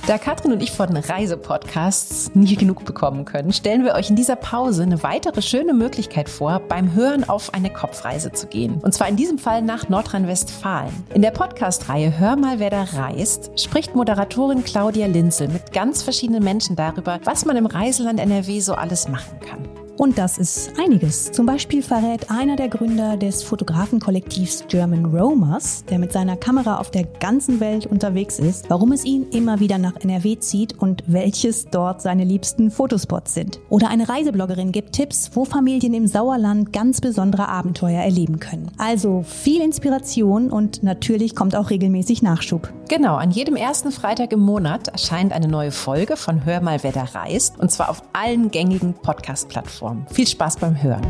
Da 0.07 0.19
Katrin 0.19 0.53
und 0.53 0.63
ich 0.63 0.71
von 0.71 0.95
Reisepodcasts 0.95 2.33
nie 2.35 2.57
genug 2.57 2.85
bekommen 2.85 3.25
können, 3.25 3.55
stellen 3.55 3.85
wir 3.85 3.95
euch 3.95 4.11
in 4.11 4.17
dieser 4.17 4.37
Pause 4.37 4.83
eine 4.83 5.03
weitere 5.03 5.41
schöne 5.41 5.73
Möglichkeit 5.73 6.29
vor, 6.29 6.61
beim 6.69 6.93
Hören 6.93 7.27
auf 7.27 7.55
eine 7.55 7.71
Kopfreise 7.71 8.31
zu 8.31 8.47
gehen. 8.47 8.81
Und 8.83 8.93
zwar 8.93 9.09
in 9.09 9.17
diesem 9.17 9.39
Fall 9.39 9.63
nach 9.63 9.89
Nordrhein-Westfalen. 9.89 10.93
In 11.15 11.23
der 11.23 11.31
Podcast-Reihe 11.31 12.19
Hör 12.19 12.37
mal, 12.37 12.59
wer 12.59 12.69
da 12.69 12.83
reist, 12.83 13.59
spricht 13.59 13.95
Moderatorin 13.95 14.63
Claudia 14.63 15.07
Linzel 15.07 15.49
mit 15.49 15.73
ganz 15.73 16.03
verschiedenen 16.03 16.45
Menschen 16.45 16.77
darüber, 16.77 17.19
was 17.25 17.47
man 17.47 17.57
im 17.57 17.65
Reiseland 17.65 18.21
NRW 18.21 18.61
so 18.61 18.75
alles 18.75 19.09
machen 19.09 19.41
kann. 19.41 19.84
Und 19.97 20.19
das 20.19 20.39
ist 20.39 20.73
einiges. 20.79 21.31
Zum 21.31 21.47
Beispiel 21.47 21.81
verrät 21.81 22.29
einer 22.29 22.57
der 22.57 22.69
Gründer 22.69 23.17
des 23.17 23.45
Fotografenkollektivs 23.45 24.65
German 24.67 25.05
Romers, 25.05 25.85
der 25.89 26.01
mit 26.01 26.13
seiner 26.13 26.37
Kamera 26.37 26.79
auf 26.79 26.91
der 26.91 27.05
ganzen 27.05 27.61
Welt 27.61 27.87
unterwegs 27.87 28.41
ist, 28.41 28.69
warum 28.69 28.91
es 28.91 29.05
ihn 29.05 29.29
immer 29.31 29.61
wieder 29.61 29.79
nach 29.79 29.95
NRW 30.01 30.39
zieht 30.39 30.77
und 30.77 31.05
welches 31.07 31.67
dort 31.67 32.03
seine 32.03 32.25
liebsten 32.25 32.73
Fotospots 32.73 33.35
sind. 33.35 33.61
Oder 33.69 33.89
eine 33.89 34.09
Reisebloggerin 34.09 34.73
gibt 34.73 34.93
Tipps, 34.95 35.31
wo 35.35 35.45
Familien 35.45 35.95
im 35.95 36.09
Sauerland 36.09 36.73
ganz 36.73 37.01
besondere 37.01 37.49
Abenteuer 37.49 38.03
erleben 38.03 38.41
können. 38.41 38.73
Also 38.79 39.23
viel 39.23 39.63
Inspiration 39.63 40.51
und 40.51 40.83
natürlich 40.83 41.37
kommt 41.37 41.55
auch 41.55 41.71
regelmäßig 41.71 42.21
Nachschub. 42.21 42.73
Genau, 42.89 43.15
an 43.15 43.31
jedem 43.31 43.55
ersten 43.55 43.93
Freitag 43.93 44.33
im 44.33 44.41
Monat 44.41 44.89
erscheint 44.89 45.33
eine 45.33 45.49
neue 45.49 45.71
Folge 45.71 46.17
von 46.17 46.45
Hör 46.45 46.61
mal, 46.61 46.83
wer 46.83 46.93
da 46.93 47.05
reist. 47.05 47.59
Und 47.61 47.71
zwar 47.71 47.91
auf 47.91 48.03
allen 48.13 48.51
gängigen 48.51 48.95
Podcast-Plattformen. 48.95 49.84
Viel 50.11 50.27
Spaß 50.27 50.57
beim 50.57 50.83
Hören. 50.83 51.03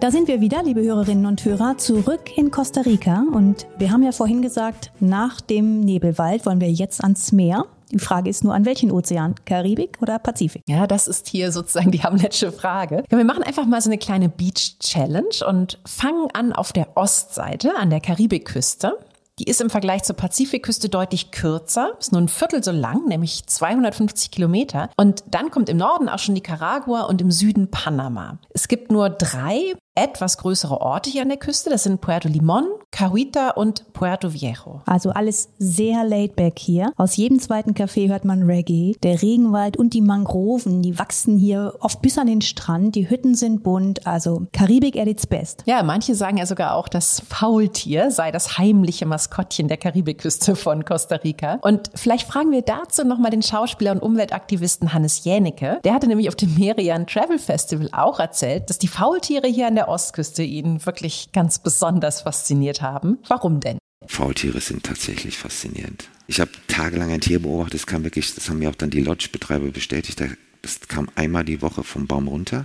Da 0.00 0.12
sind 0.12 0.28
wir 0.28 0.40
wieder, 0.40 0.62
liebe 0.62 0.80
Hörerinnen 0.80 1.26
und 1.26 1.44
Hörer, 1.44 1.76
zurück 1.76 2.36
in 2.36 2.52
Costa 2.52 2.82
Rica. 2.82 3.24
Und 3.32 3.66
wir 3.78 3.90
haben 3.90 4.04
ja 4.04 4.12
vorhin 4.12 4.42
gesagt, 4.42 4.92
nach 5.00 5.40
dem 5.40 5.80
Nebelwald 5.80 6.46
wollen 6.46 6.60
wir 6.60 6.70
jetzt 6.70 7.02
ans 7.02 7.32
Meer. 7.32 7.64
Die 7.90 7.98
Frage 7.98 8.30
ist 8.30 8.44
nur, 8.44 8.54
an 8.54 8.64
welchen 8.64 8.92
Ozean? 8.92 9.34
Karibik 9.44 9.98
oder 10.00 10.18
Pazifik? 10.18 10.62
Ja, 10.68 10.86
das 10.86 11.08
ist 11.08 11.26
hier 11.26 11.50
sozusagen 11.50 11.90
die 11.90 12.02
Hamletsche 12.02 12.52
Frage. 12.52 13.02
Ja, 13.10 13.18
wir 13.18 13.24
machen 13.24 13.42
einfach 13.42 13.66
mal 13.66 13.80
so 13.80 13.90
eine 13.90 13.98
kleine 13.98 14.28
Beach-Challenge 14.28 15.44
und 15.48 15.80
fangen 15.84 16.28
an 16.32 16.52
auf 16.52 16.72
der 16.72 16.96
Ostseite, 16.96 17.74
an 17.76 17.90
der 17.90 18.00
Karibikküste. 18.00 18.98
Die 19.38 19.44
ist 19.44 19.60
im 19.60 19.70
Vergleich 19.70 20.02
zur 20.02 20.16
Pazifikküste 20.16 20.88
deutlich 20.88 21.30
kürzer, 21.30 21.92
ist 21.98 22.12
nur 22.12 22.20
ein 22.20 22.28
Viertel 22.28 22.62
so 22.62 22.72
lang, 22.72 23.06
nämlich 23.06 23.46
250 23.46 24.30
Kilometer. 24.30 24.90
Und 24.96 25.22
dann 25.30 25.50
kommt 25.50 25.68
im 25.68 25.76
Norden 25.76 26.08
auch 26.08 26.18
schon 26.18 26.34
Nicaragua 26.34 27.02
und 27.02 27.20
im 27.20 27.30
Süden 27.30 27.70
Panama. 27.70 28.38
Es 28.50 28.68
gibt 28.68 28.90
nur 28.90 29.10
drei 29.10 29.74
etwas 29.98 30.38
größere 30.38 30.80
Orte 30.80 31.10
hier 31.10 31.22
an 31.22 31.28
der 31.28 31.38
Küste. 31.38 31.70
Das 31.70 31.82
sind 31.82 32.00
Puerto 32.00 32.28
Limon, 32.28 32.64
Cahuita 32.92 33.50
und 33.50 33.92
Puerto 33.92 34.32
Viejo. 34.32 34.80
Also 34.86 35.10
alles 35.10 35.50
sehr 35.58 36.04
laid 36.04 36.36
back 36.36 36.58
hier. 36.58 36.92
Aus 36.96 37.16
jedem 37.16 37.40
zweiten 37.40 37.72
Café 37.72 38.08
hört 38.08 38.24
man 38.24 38.44
Reggae. 38.44 38.96
Der 39.02 39.20
Regenwald 39.20 39.76
und 39.76 39.94
die 39.94 40.00
Mangroven, 40.00 40.82
die 40.82 40.98
wachsen 40.98 41.36
hier 41.36 41.74
oft 41.80 42.00
bis 42.00 42.16
an 42.16 42.28
den 42.28 42.42
Strand. 42.42 42.94
Die 42.94 43.10
Hütten 43.10 43.34
sind 43.34 43.64
bunt. 43.64 44.06
Also 44.06 44.46
Karibik 44.52 44.96
at 44.96 45.08
its 45.08 45.26
best. 45.26 45.64
Ja, 45.66 45.82
manche 45.82 46.14
sagen 46.14 46.36
ja 46.36 46.46
sogar 46.46 46.74
auch, 46.74 46.88
das 46.88 47.20
Faultier 47.28 48.12
sei 48.12 48.30
das 48.30 48.56
heimliche 48.56 49.04
Maskottchen 49.04 49.66
der 49.66 49.78
Karibikküste 49.78 50.54
von 50.54 50.84
Costa 50.84 51.16
Rica. 51.16 51.58
Und 51.62 51.90
vielleicht 51.94 52.28
fragen 52.28 52.52
wir 52.52 52.62
dazu 52.62 53.04
nochmal 53.04 53.32
den 53.32 53.42
Schauspieler 53.42 53.92
und 53.92 54.02
Umweltaktivisten 54.02 54.92
Hannes 54.92 55.24
Jänicke. 55.24 55.80
Der 55.82 55.92
hatte 55.92 56.06
nämlich 56.06 56.28
auf 56.28 56.36
dem 56.36 56.54
Merian 56.54 57.06
Travel 57.06 57.38
Festival 57.38 57.88
auch 57.92 58.20
erzählt, 58.20 58.70
dass 58.70 58.78
die 58.78 58.88
Faultiere 58.88 59.48
hier 59.48 59.66
an 59.66 59.74
der 59.74 59.87
Ostküste 59.88 60.42
ihn 60.42 60.84
wirklich 60.86 61.30
ganz 61.32 61.58
besonders 61.58 62.22
fasziniert 62.22 62.82
haben. 62.82 63.18
Warum 63.28 63.60
denn? 63.60 63.78
Faultiere 64.06 64.60
sind 64.60 64.84
tatsächlich 64.84 65.36
faszinierend. 65.36 66.08
Ich 66.26 66.40
habe 66.40 66.50
tagelang 66.66 67.10
ein 67.10 67.20
Tier 67.20 67.40
beobachtet, 67.40 67.74
das 67.74 67.86
kam 67.86 68.04
wirklich, 68.04 68.34
das 68.34 68.48
haben 68.48 68.58
mir 68.58 68.70
auch 68.70 68.74
dann 68.74 68.90
die 68.90 69.02
Lodge-Betreiber 69.02 69.70
bestätigt, 69.70 70.22
das 70.62 70.80
kam 70.88 71.08
einmal 71.14 71.44
die 71.44 71.62
Woche 71.62 71.82
vom 71.82 72.06
Baum 72.06 72.28
runter, 72.28 72.62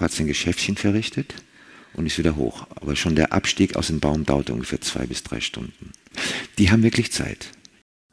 hat 0.00 0.12
sein 0.12 0.26
Geschäftchen 0.26 0.76
verrichtet 0.76 1.34
und 1.94 2.06
ist 2.06 2.18
wieder 2.18 2.36
hoch. 2.36 2.66
Aber 2.74 2.96
schon 2.96 3.16
der 3.16 3.32
Abstieg 3.32 3.76
aus 3.76 3.86
dem 3.88 4.00
Baum 4.00 4.24
dauert 4.24 4.50
ungefähr 4.50 4.80
zwei 4.80 5.06
bis 5.06 5.22
drei 5.22 5.40
Stunden. 5.40 5.92
Die 6.58 6.70
haben 6.70 6.82
wirklich 6.82 7.12
Zeit. 7.12 7.48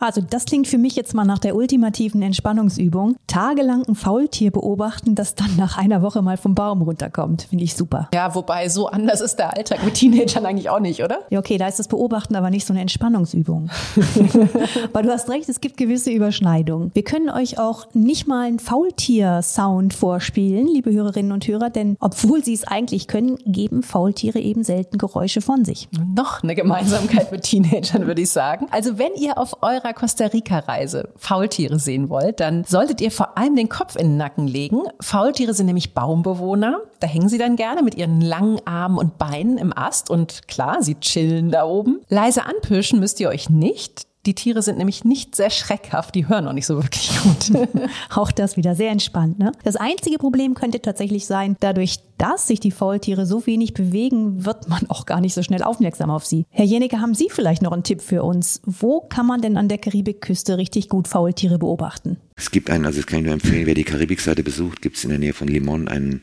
Also 0.01 0.19
das 0.19 0.45
klingt 0.45 0.67
für 0.67 0.79
mich 0.79 0.95
jetzt 0.95 1.13
mal 1.13 1.25
nach 1.25 1.37
der 1.37 1.55
ultimativen 1.55 2.23
Entspannungsübung. 2.23 3.17
Tagelang 3.27 3.83
ein 3.87 3.93
Faultier 3.93 4.49
beobachten, 4.49 5.13
das 5.13 5.35
dann 5.35 5.55
nach 5.57 5.77
einer 5.77 6.01
Woche 6.01 6.23
mal 6.23 6.37
vom 6.37 6.55
Baum 6.55 6.81
runterkommt. 6.81 7.43
Finde 7.43 7.63
ich 7.63 7.75
super. 7.75 8.09
Ja, 8.11 8.33
wobei 8.33 8.67
so 8.67 8.87
anders 8.87 9.21
ist 9.21 9.35
der 9.35 9.55
Alltag 9.55 9.85
mit 9.85 9.93
Teenagern 9.93 10.43
eigentlich 10.47 10.71
auch 10.71 10.79
nicht, 10.79 11.03
oder? 11.03 11.19
Ja, 11.29 11.37
okay, 11.37 11.59
da 11.59 11.67
ist 11.67 11.77
das 11.77 11.87
Beobachten 11.87 12.35
aber 12.35 12.49
nicht 12.49 12.65
so 12.65 12.73
eine 12.73 12.81
Entspannungsübung. 12.81 13.69
aber 14.91 15.03
du 15.03 15.09
hast 15.11 15.29
recht, 15.29 15.47
es 15.49 15.61
gibt 15.61 15.77
gewisse 15.77 16.09
Überschneidungen. 16.09 16.89
Wir 16.95 17.03
können 17.03 17.29
euch 17.29 17.59
auch 17.59 17.85
nicht 17.93 18.27
mal 18.27 18.47
einen 18.47 18.57
Faultier-Sound 18.57 19.93
vorspielen, 19.93 20.65
liebe 20.65 20.91
Hörerinnen 20.91 21.31
und 21.31 21.47
Hörer, 21.47 21.69
denn 21.69 21.95
obwohl 21.99 22.43
sie 22.43 22.55
es 22.55 22.63
eigentlich 22.63 23.05
können, 23.05 23.37
geben 23.45 23.83
Faultiere 23.83 24.39
eben 24.39 24.63
selten 24.63 24.97
Geräusche 24.97 25.41
von 25.41 25.63
sich. 25.63 25.89
Noch 26.15 26.41
eine 26.41 26.55
Gemeinsamkeit 26.55 27.31
mit 27.31 27.43
Teenagern, 27.43 28.07
würde 28.07 28.23
ich 28.23 28.31
sagen. 28.31 28.65
Also 28.71 28.97
wenn 28.97 29.13
ihr 29.15 29.37
auf 29.37 29.61
eurer 29.61 29.90
eurer 29.91 29.93
Costa 29.93 30.25
Rica-Reise 30.27 31.09
Faultiere 31.17 31.79
sehen 31.79 32.09
wollt, 32.09 32.39
dann 32.39 32.63
solltet 32.63 33.01
ihr 33.01 33.11
vor 33.11 33.37
allem 33.37 33.55
den 33.55 33.69
Kopf 33.69 33.95
in 33.95 34.07
den 34.07 34.17
Nacken 34.17 34.47
legen. 34.47 34.83
Faultiere 34.99 35.53
sind 35.53 35.65
nämlich 35.67 35.93
Baumbewohner. 35.93 36.81
Da 36.99 37.07
hängen 37.07 37.29
sie 37.29 37.37
dann 37.37 37.55
gerne 37.55 37.83
mit 37.83 37.95
ihren 37.95 38.21
langen 38.21 38.59
Armen 38.65 38.97
und 38.97 39.17
Beinen 39.17 39.57
im 39.57 39.75
Ast 39.75 40.09
und 40.09 40.47
klar, 40.47 40.81
sie 40.81 40.95
chillen 40.99 41.51
da 41.51 41.65
oben. 41.65 42.01
Leise 42.09 42.45
anpirschen 42.45 42.99
müsst 42.99 43.19
ihr 43.19 43.29
euch 43.29 43.49
nicht. 43.49 44.07
Die 44.27 44.35
Tiere 44.35 44.61
sind 44.61 44.77
nämlich 44.77 45.03
nicht 45.03 45.35
sehr 45.35 45.49
schreckhaft, 45.49 46.13
die 46.13 46.27
hören 46.27 46.47
auch 46.47 46.53
nicht 46.53 46.67
so 46.67 46.75
wirklich 46.75 47.09
gut. 47.23 47.69
auch 48.11 48.31
das 48.31 48.55
wieder 48.55 48.75
sehr 48.75 48.91
entspannt. 48.91 49.39
Ne? 49.39 49.51
Das 49.63 49.75
einzige 49.75 50.19
Problem 50.19 50.53
könnte 50.53 50.79
tatsächlich 50.79 51.25
sein, 51.25 51.55
dadurch, 51.59 51.97
dass 52.19 52.45
sich 52.45 52.59
die 52.59 52.69
Faultiere 52.69 53.25
so 53.25 53.47
wenig 53.47 53.73
bewegen, 53.73 54.45
wird 54.45 54.69
man 54.69 54.87
auch 54.89 55.07
gar 55.07 55.21
nicht 55.21 55.33
so 55.33 55.41
schnell 55.41 55.63
aufmerksam 55.63 56.11
auf 56.11 56.23
sie. 56.23 56.45
Herr 56.49 56.65
Jenecke, 56.65 57.01
haben 57.01 57.15
Sie 57.15 57.29
vielleicht 57.31 57.63
noch 57.63 57.71
einen 57.71 57.81
Tipp 57.81 58.01
für 58.01 58.21
uns? 58.21 58.61
Wo 58.63 59.01
kann 59.01 59.25
man 59.25 59.41
denn 59.41 59.57
an 59.57 59.69
der 59.69 59.79
Karibikküste 59.79 60.57
richtig 60.57 60.87
gut 60.87 61.07
Faultiere 61.07 61.57
beobachten? 61.57 62.17
Es 62.35 62.51
gibt 62.51 62.69
einen, 62.69 62.85
also 62.85 62.99
das 62.99 63.07
kann 63.07 63.19
ich 63.19 63.25
nur 63.25 63.33
empfehlen, 63.33 63.65
wer 63.65 63.73
die 63.73 63.83
Karibikseite 63.83 64.43
besucht, 64.43 64.83
gibt 64.83 64.97
es 64.97 65.03
in 65.03 65.09
der 65.09 65.19
Nähe 65.19 65.33
von 65.33 65.47
Limon 65.47 65.87
ein, 65.87 66.21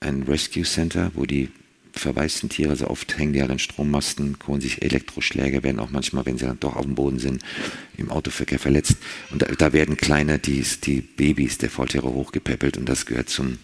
ein 0.00 0.24
Rescue 0.24 0.64
Center, 0.64 1.12
wo 1.14 1.24
die 1.24 1.50
verwaisten 1.92 2.48
Tiere, 2.48 2.70
also 2.70 2.88
oft 2.88 3.18
hängen 3.18 3.32
die 3.32 3.40
halt 3.40 3.50
an 3.50 3.58
Strommasten, 3.58 4.36
holen 4.46 4.60
sich 4.60 4.82
Elektroschläge, 4.82 5.62
werden 5.62 5.78
auch 5.78 5.90
manchmal, 5.90 6.26
wenn 6.26 6.38
sie 6.38 6.46
dann 6.46 6.60
doch 6.60 6.76
auf 6.76 6.84
dem 6.84 6.94
Boden 6.94 7.18
sind, 7.18 7.42
im 7.96 8.10
Autoverkehr 8.10 8.58
verletzt. 8.58 8.96
Und 9.30 9.42
da, 9.42 9.46
da 9.46 9.72
werden 9.72 9.96
kleine, 9.96 10.38
die, 10.38 10.64
die 10.84 11.00
Babys 11.00 11.58
der 11.58 11.70
Faultiere 11.70 12.08
hochgepäppelt 12.08 12.76
und 12.76 12.88
das 12.88 13.06
gehört 13.06 13.28
zum 13.28 13.58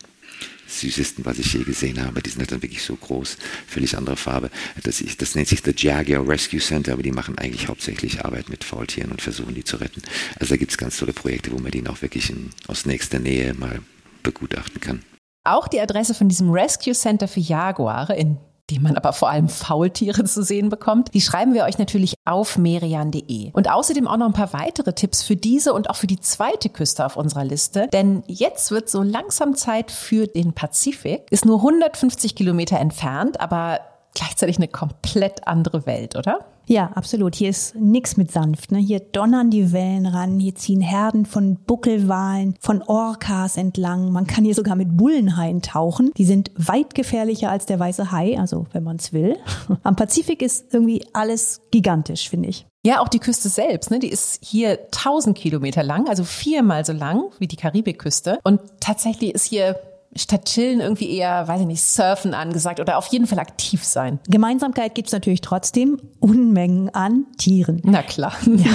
süßesten, 0.68 1.25
was 1.25 1.38
ich 1.38 1.52
je 1.52 1.64
gesehen 1.64 2.04
habe. 2.04 2.23
Die 2.23 2.30
sind 2.30 2.40
halt 2.40 2.52
dann 2.52 2.62
wirklich 2.62 2.82
so 2.82 2.94
groß, 2.94 3.38
völlig 3.66 3.97
andere 3.97 4.16
Farbe. 4.16 4.50
Das, 4.82 5.00
ist, 5.00 5.20
das 5.23 5.35
nennt 5.35 5.49
sich 5.49 5.62
The 5.64 5.73
Jaguar 5.75 6.28
Rescue 6.28 6.61
Center, 6.61 6.92
aber 6.92 7.02
die 7.02 7.12
machen 7.12 7.38
eigentlich 7.38 7.68
hauptsächlich 7.68 8.25
Arbeit 8.25 8.49
mit 8.49 8.64
Faultieren 8.64 9.11
und 9.11 9.23
versuchen 9.23 9.54
die 9.54 9.64
zu 9.64 9.76
retten. 9.76 10.02
Also 10.38 10.54
da 10.54 10.56
gibt 10.56 10.70
es 10.70 10.78
ganz 10.78 10.99
tolle 10.99 11.12
Projekte, 11.12 11.52
wo 11.52 11.58
man 11.58 11.70
die 11.70 11.87
auch 11.87 12.02
wirklich 12.02 12.30
in, 12.30 12.50
aus 12.66 12.87
nächster 12.87 13.18
Nähe 13.18 13.54
mal 13.54 13.80
begutachten 14.23 14.80
kann. 14.80 15.02
Auch 15.49 15.67
die 15.67 15.81
Adresse 15.81 16.14
von 16.14 16.28
diesem 16.28 16.50
Rescue 16.50 16.95
Center 16.95 17.26
für 17.26 17.40
Jaguare 17.40 18.14
in 18.14 18.38
die 18.71 18.81
man 18.81 18.97
aber 18.97 19.14
vor 19.14 19.31
allem 19.31 19.49
Faultiere 19.49 20.25
zu 20.26 20.43
sehen 20.43 20.69
bekommt, 20.69 21.14
die 21.14 21.23
schreiben 21.23 21.55
wir 21.55 21.64
euch 21.64 21.78
natürlich 21.78 22.14
auf 22.26 22.59
merian.de. 22.59 23.50
Und 23.52 23.71
außerdem 23.71 24.07
auch 24.07 24.19
noch 24.19 24.26
ein 24.26 24.35
paar 24.35 24.52
weitere 24.52 24.93
Tipps 24.93 25.23
für 25.23 25.37
diese 25.37 25.73
und 25.73 25.88
auch 25.88 25.97
für 25.97 26.07
die 26.07 26.21
zweite 26.21 26.69
Küste 26.69 27.07
auf 27.07 27.17
unserer 27.17 27.45
Liste. 27.45 27.88
Denn 27.93 28.23
jetzt 28.26 28.71
wird 28.71 28.90
so 28.90 29.02
langsam 29.02 29.55
Zeit 29.55 29.90
für 29.90 30.26
den 30.26 30.52
Pazifik. 30.52 31.26
Ist 31.31 31.47
nur 31.47 31.57
150 31.57 32.35
Kilometer 32.35 32.78
entfernt, 32.78 33.40
aber 33.40 33.81
gleichzeitig 34.14 34.59
eine 34.59 34.69
komplett 34.69 35.47
andere 35.47 35.87
Welt, 35.87 36.17
oder? 36.17 36.45
Ja, 36.69 36.91
absolut. 36.95 37.35
Hier 37.35 37.49
ist 37.49 37.75
nix 37.77 38.19
mit 38.19 38.31
sanft. 38.31 38.73
Ne? 38.73 38.79
Hier 38.79 39.01
donnern 39.01 39.51
die 39.51 39.73
Wellen 39.73 40.05
ran, 40.05 40.39
hier 40.39 40.55
ziehen 40.55 40.83
Herden 40.83 41.25
von 41.25 41.57
Buckelwalen, 41.57 42.57
von 42.61 42.83
Orcas 42.83 43.57
entlang. 43.57 44.13
Man 44.13 44.27
kann 44.27 44.45
hier 44.45 44.55
sogar 44.55 44.77
mit 44.77 44.95
Bullenhaien 44.95 45.63
tauchen. 45.63 46.13
Die 46.19 46.27
sind 46.27 46.51
weit 46.57 46.95
gefährlicher 46.95 47.51
als 47.51 47.65
der 47.65 47.81
weiße 47.81 48.13
Hai, 48.13 48.39
also 48.39 48.67
wenn 48.73 48.85
man 48.85 48.97
es 48.97 49.15
will. 49.15 49.39
Am 49.83 49.97
Pazifik 49.97 50.43
ist 50.43 50.75
irgendwie 50.75 51.07
alles 51.15 51.63
gigantisch, 51.71 52.29
finde 52.29 52.51
ich. 52.51 52.67
Ja, 52.85 53.01
auch 53.01 53.09
die 53.09 53.19
Küste 53.19 53.49
selbst, 53.49 53.91
ne, 53.91 53.99
die 53.99 54.09
ist 54.09 54.39
hier 54.45 54.79
1000 54.97 55.37
Kilometer 55.37 55.83
lang, 55.83 56.09
also 56.09 56.23
viermal 56.23 56.85
so 56.85 56.93
lang 56.93 57.25
wie 57.39 57.49
die 57.49 57.57
Karibikküste. 57.57 58.39
Und 58.45 58.61
tatsächlich 58.79 59.35
ist 59.35 59.45
hier 59.45 59.77
statt 60.17 60.47
chillen 60.47 60.81
irgendwie 60.81 61.11
eher, 61.11 61.47
weiß 61.47 61.61
ich 61.61 61.67
nicht, 61.67 61.83
surfen 61.83 62.35
angesagt 62.35 62.81
oder 62.81 62.99
auf 62.99 63.07
jeden 63.09 63.27
Fall 63.27 63.38
aktiv 63.38 63.85
sein. 63.85 64.19
Gemeinsamkeit 64.29 64.95
gibt's 64.95 65.12
natürlich 65.12 65.41
trotzdem 65.41 66.00
Unmengen 66.21 66.91
an 66.91 67.27
Tieren. 67.37 67.81
Na 67.85 68.03
klar. 68.03 68.33
Ja. 68.59 68.73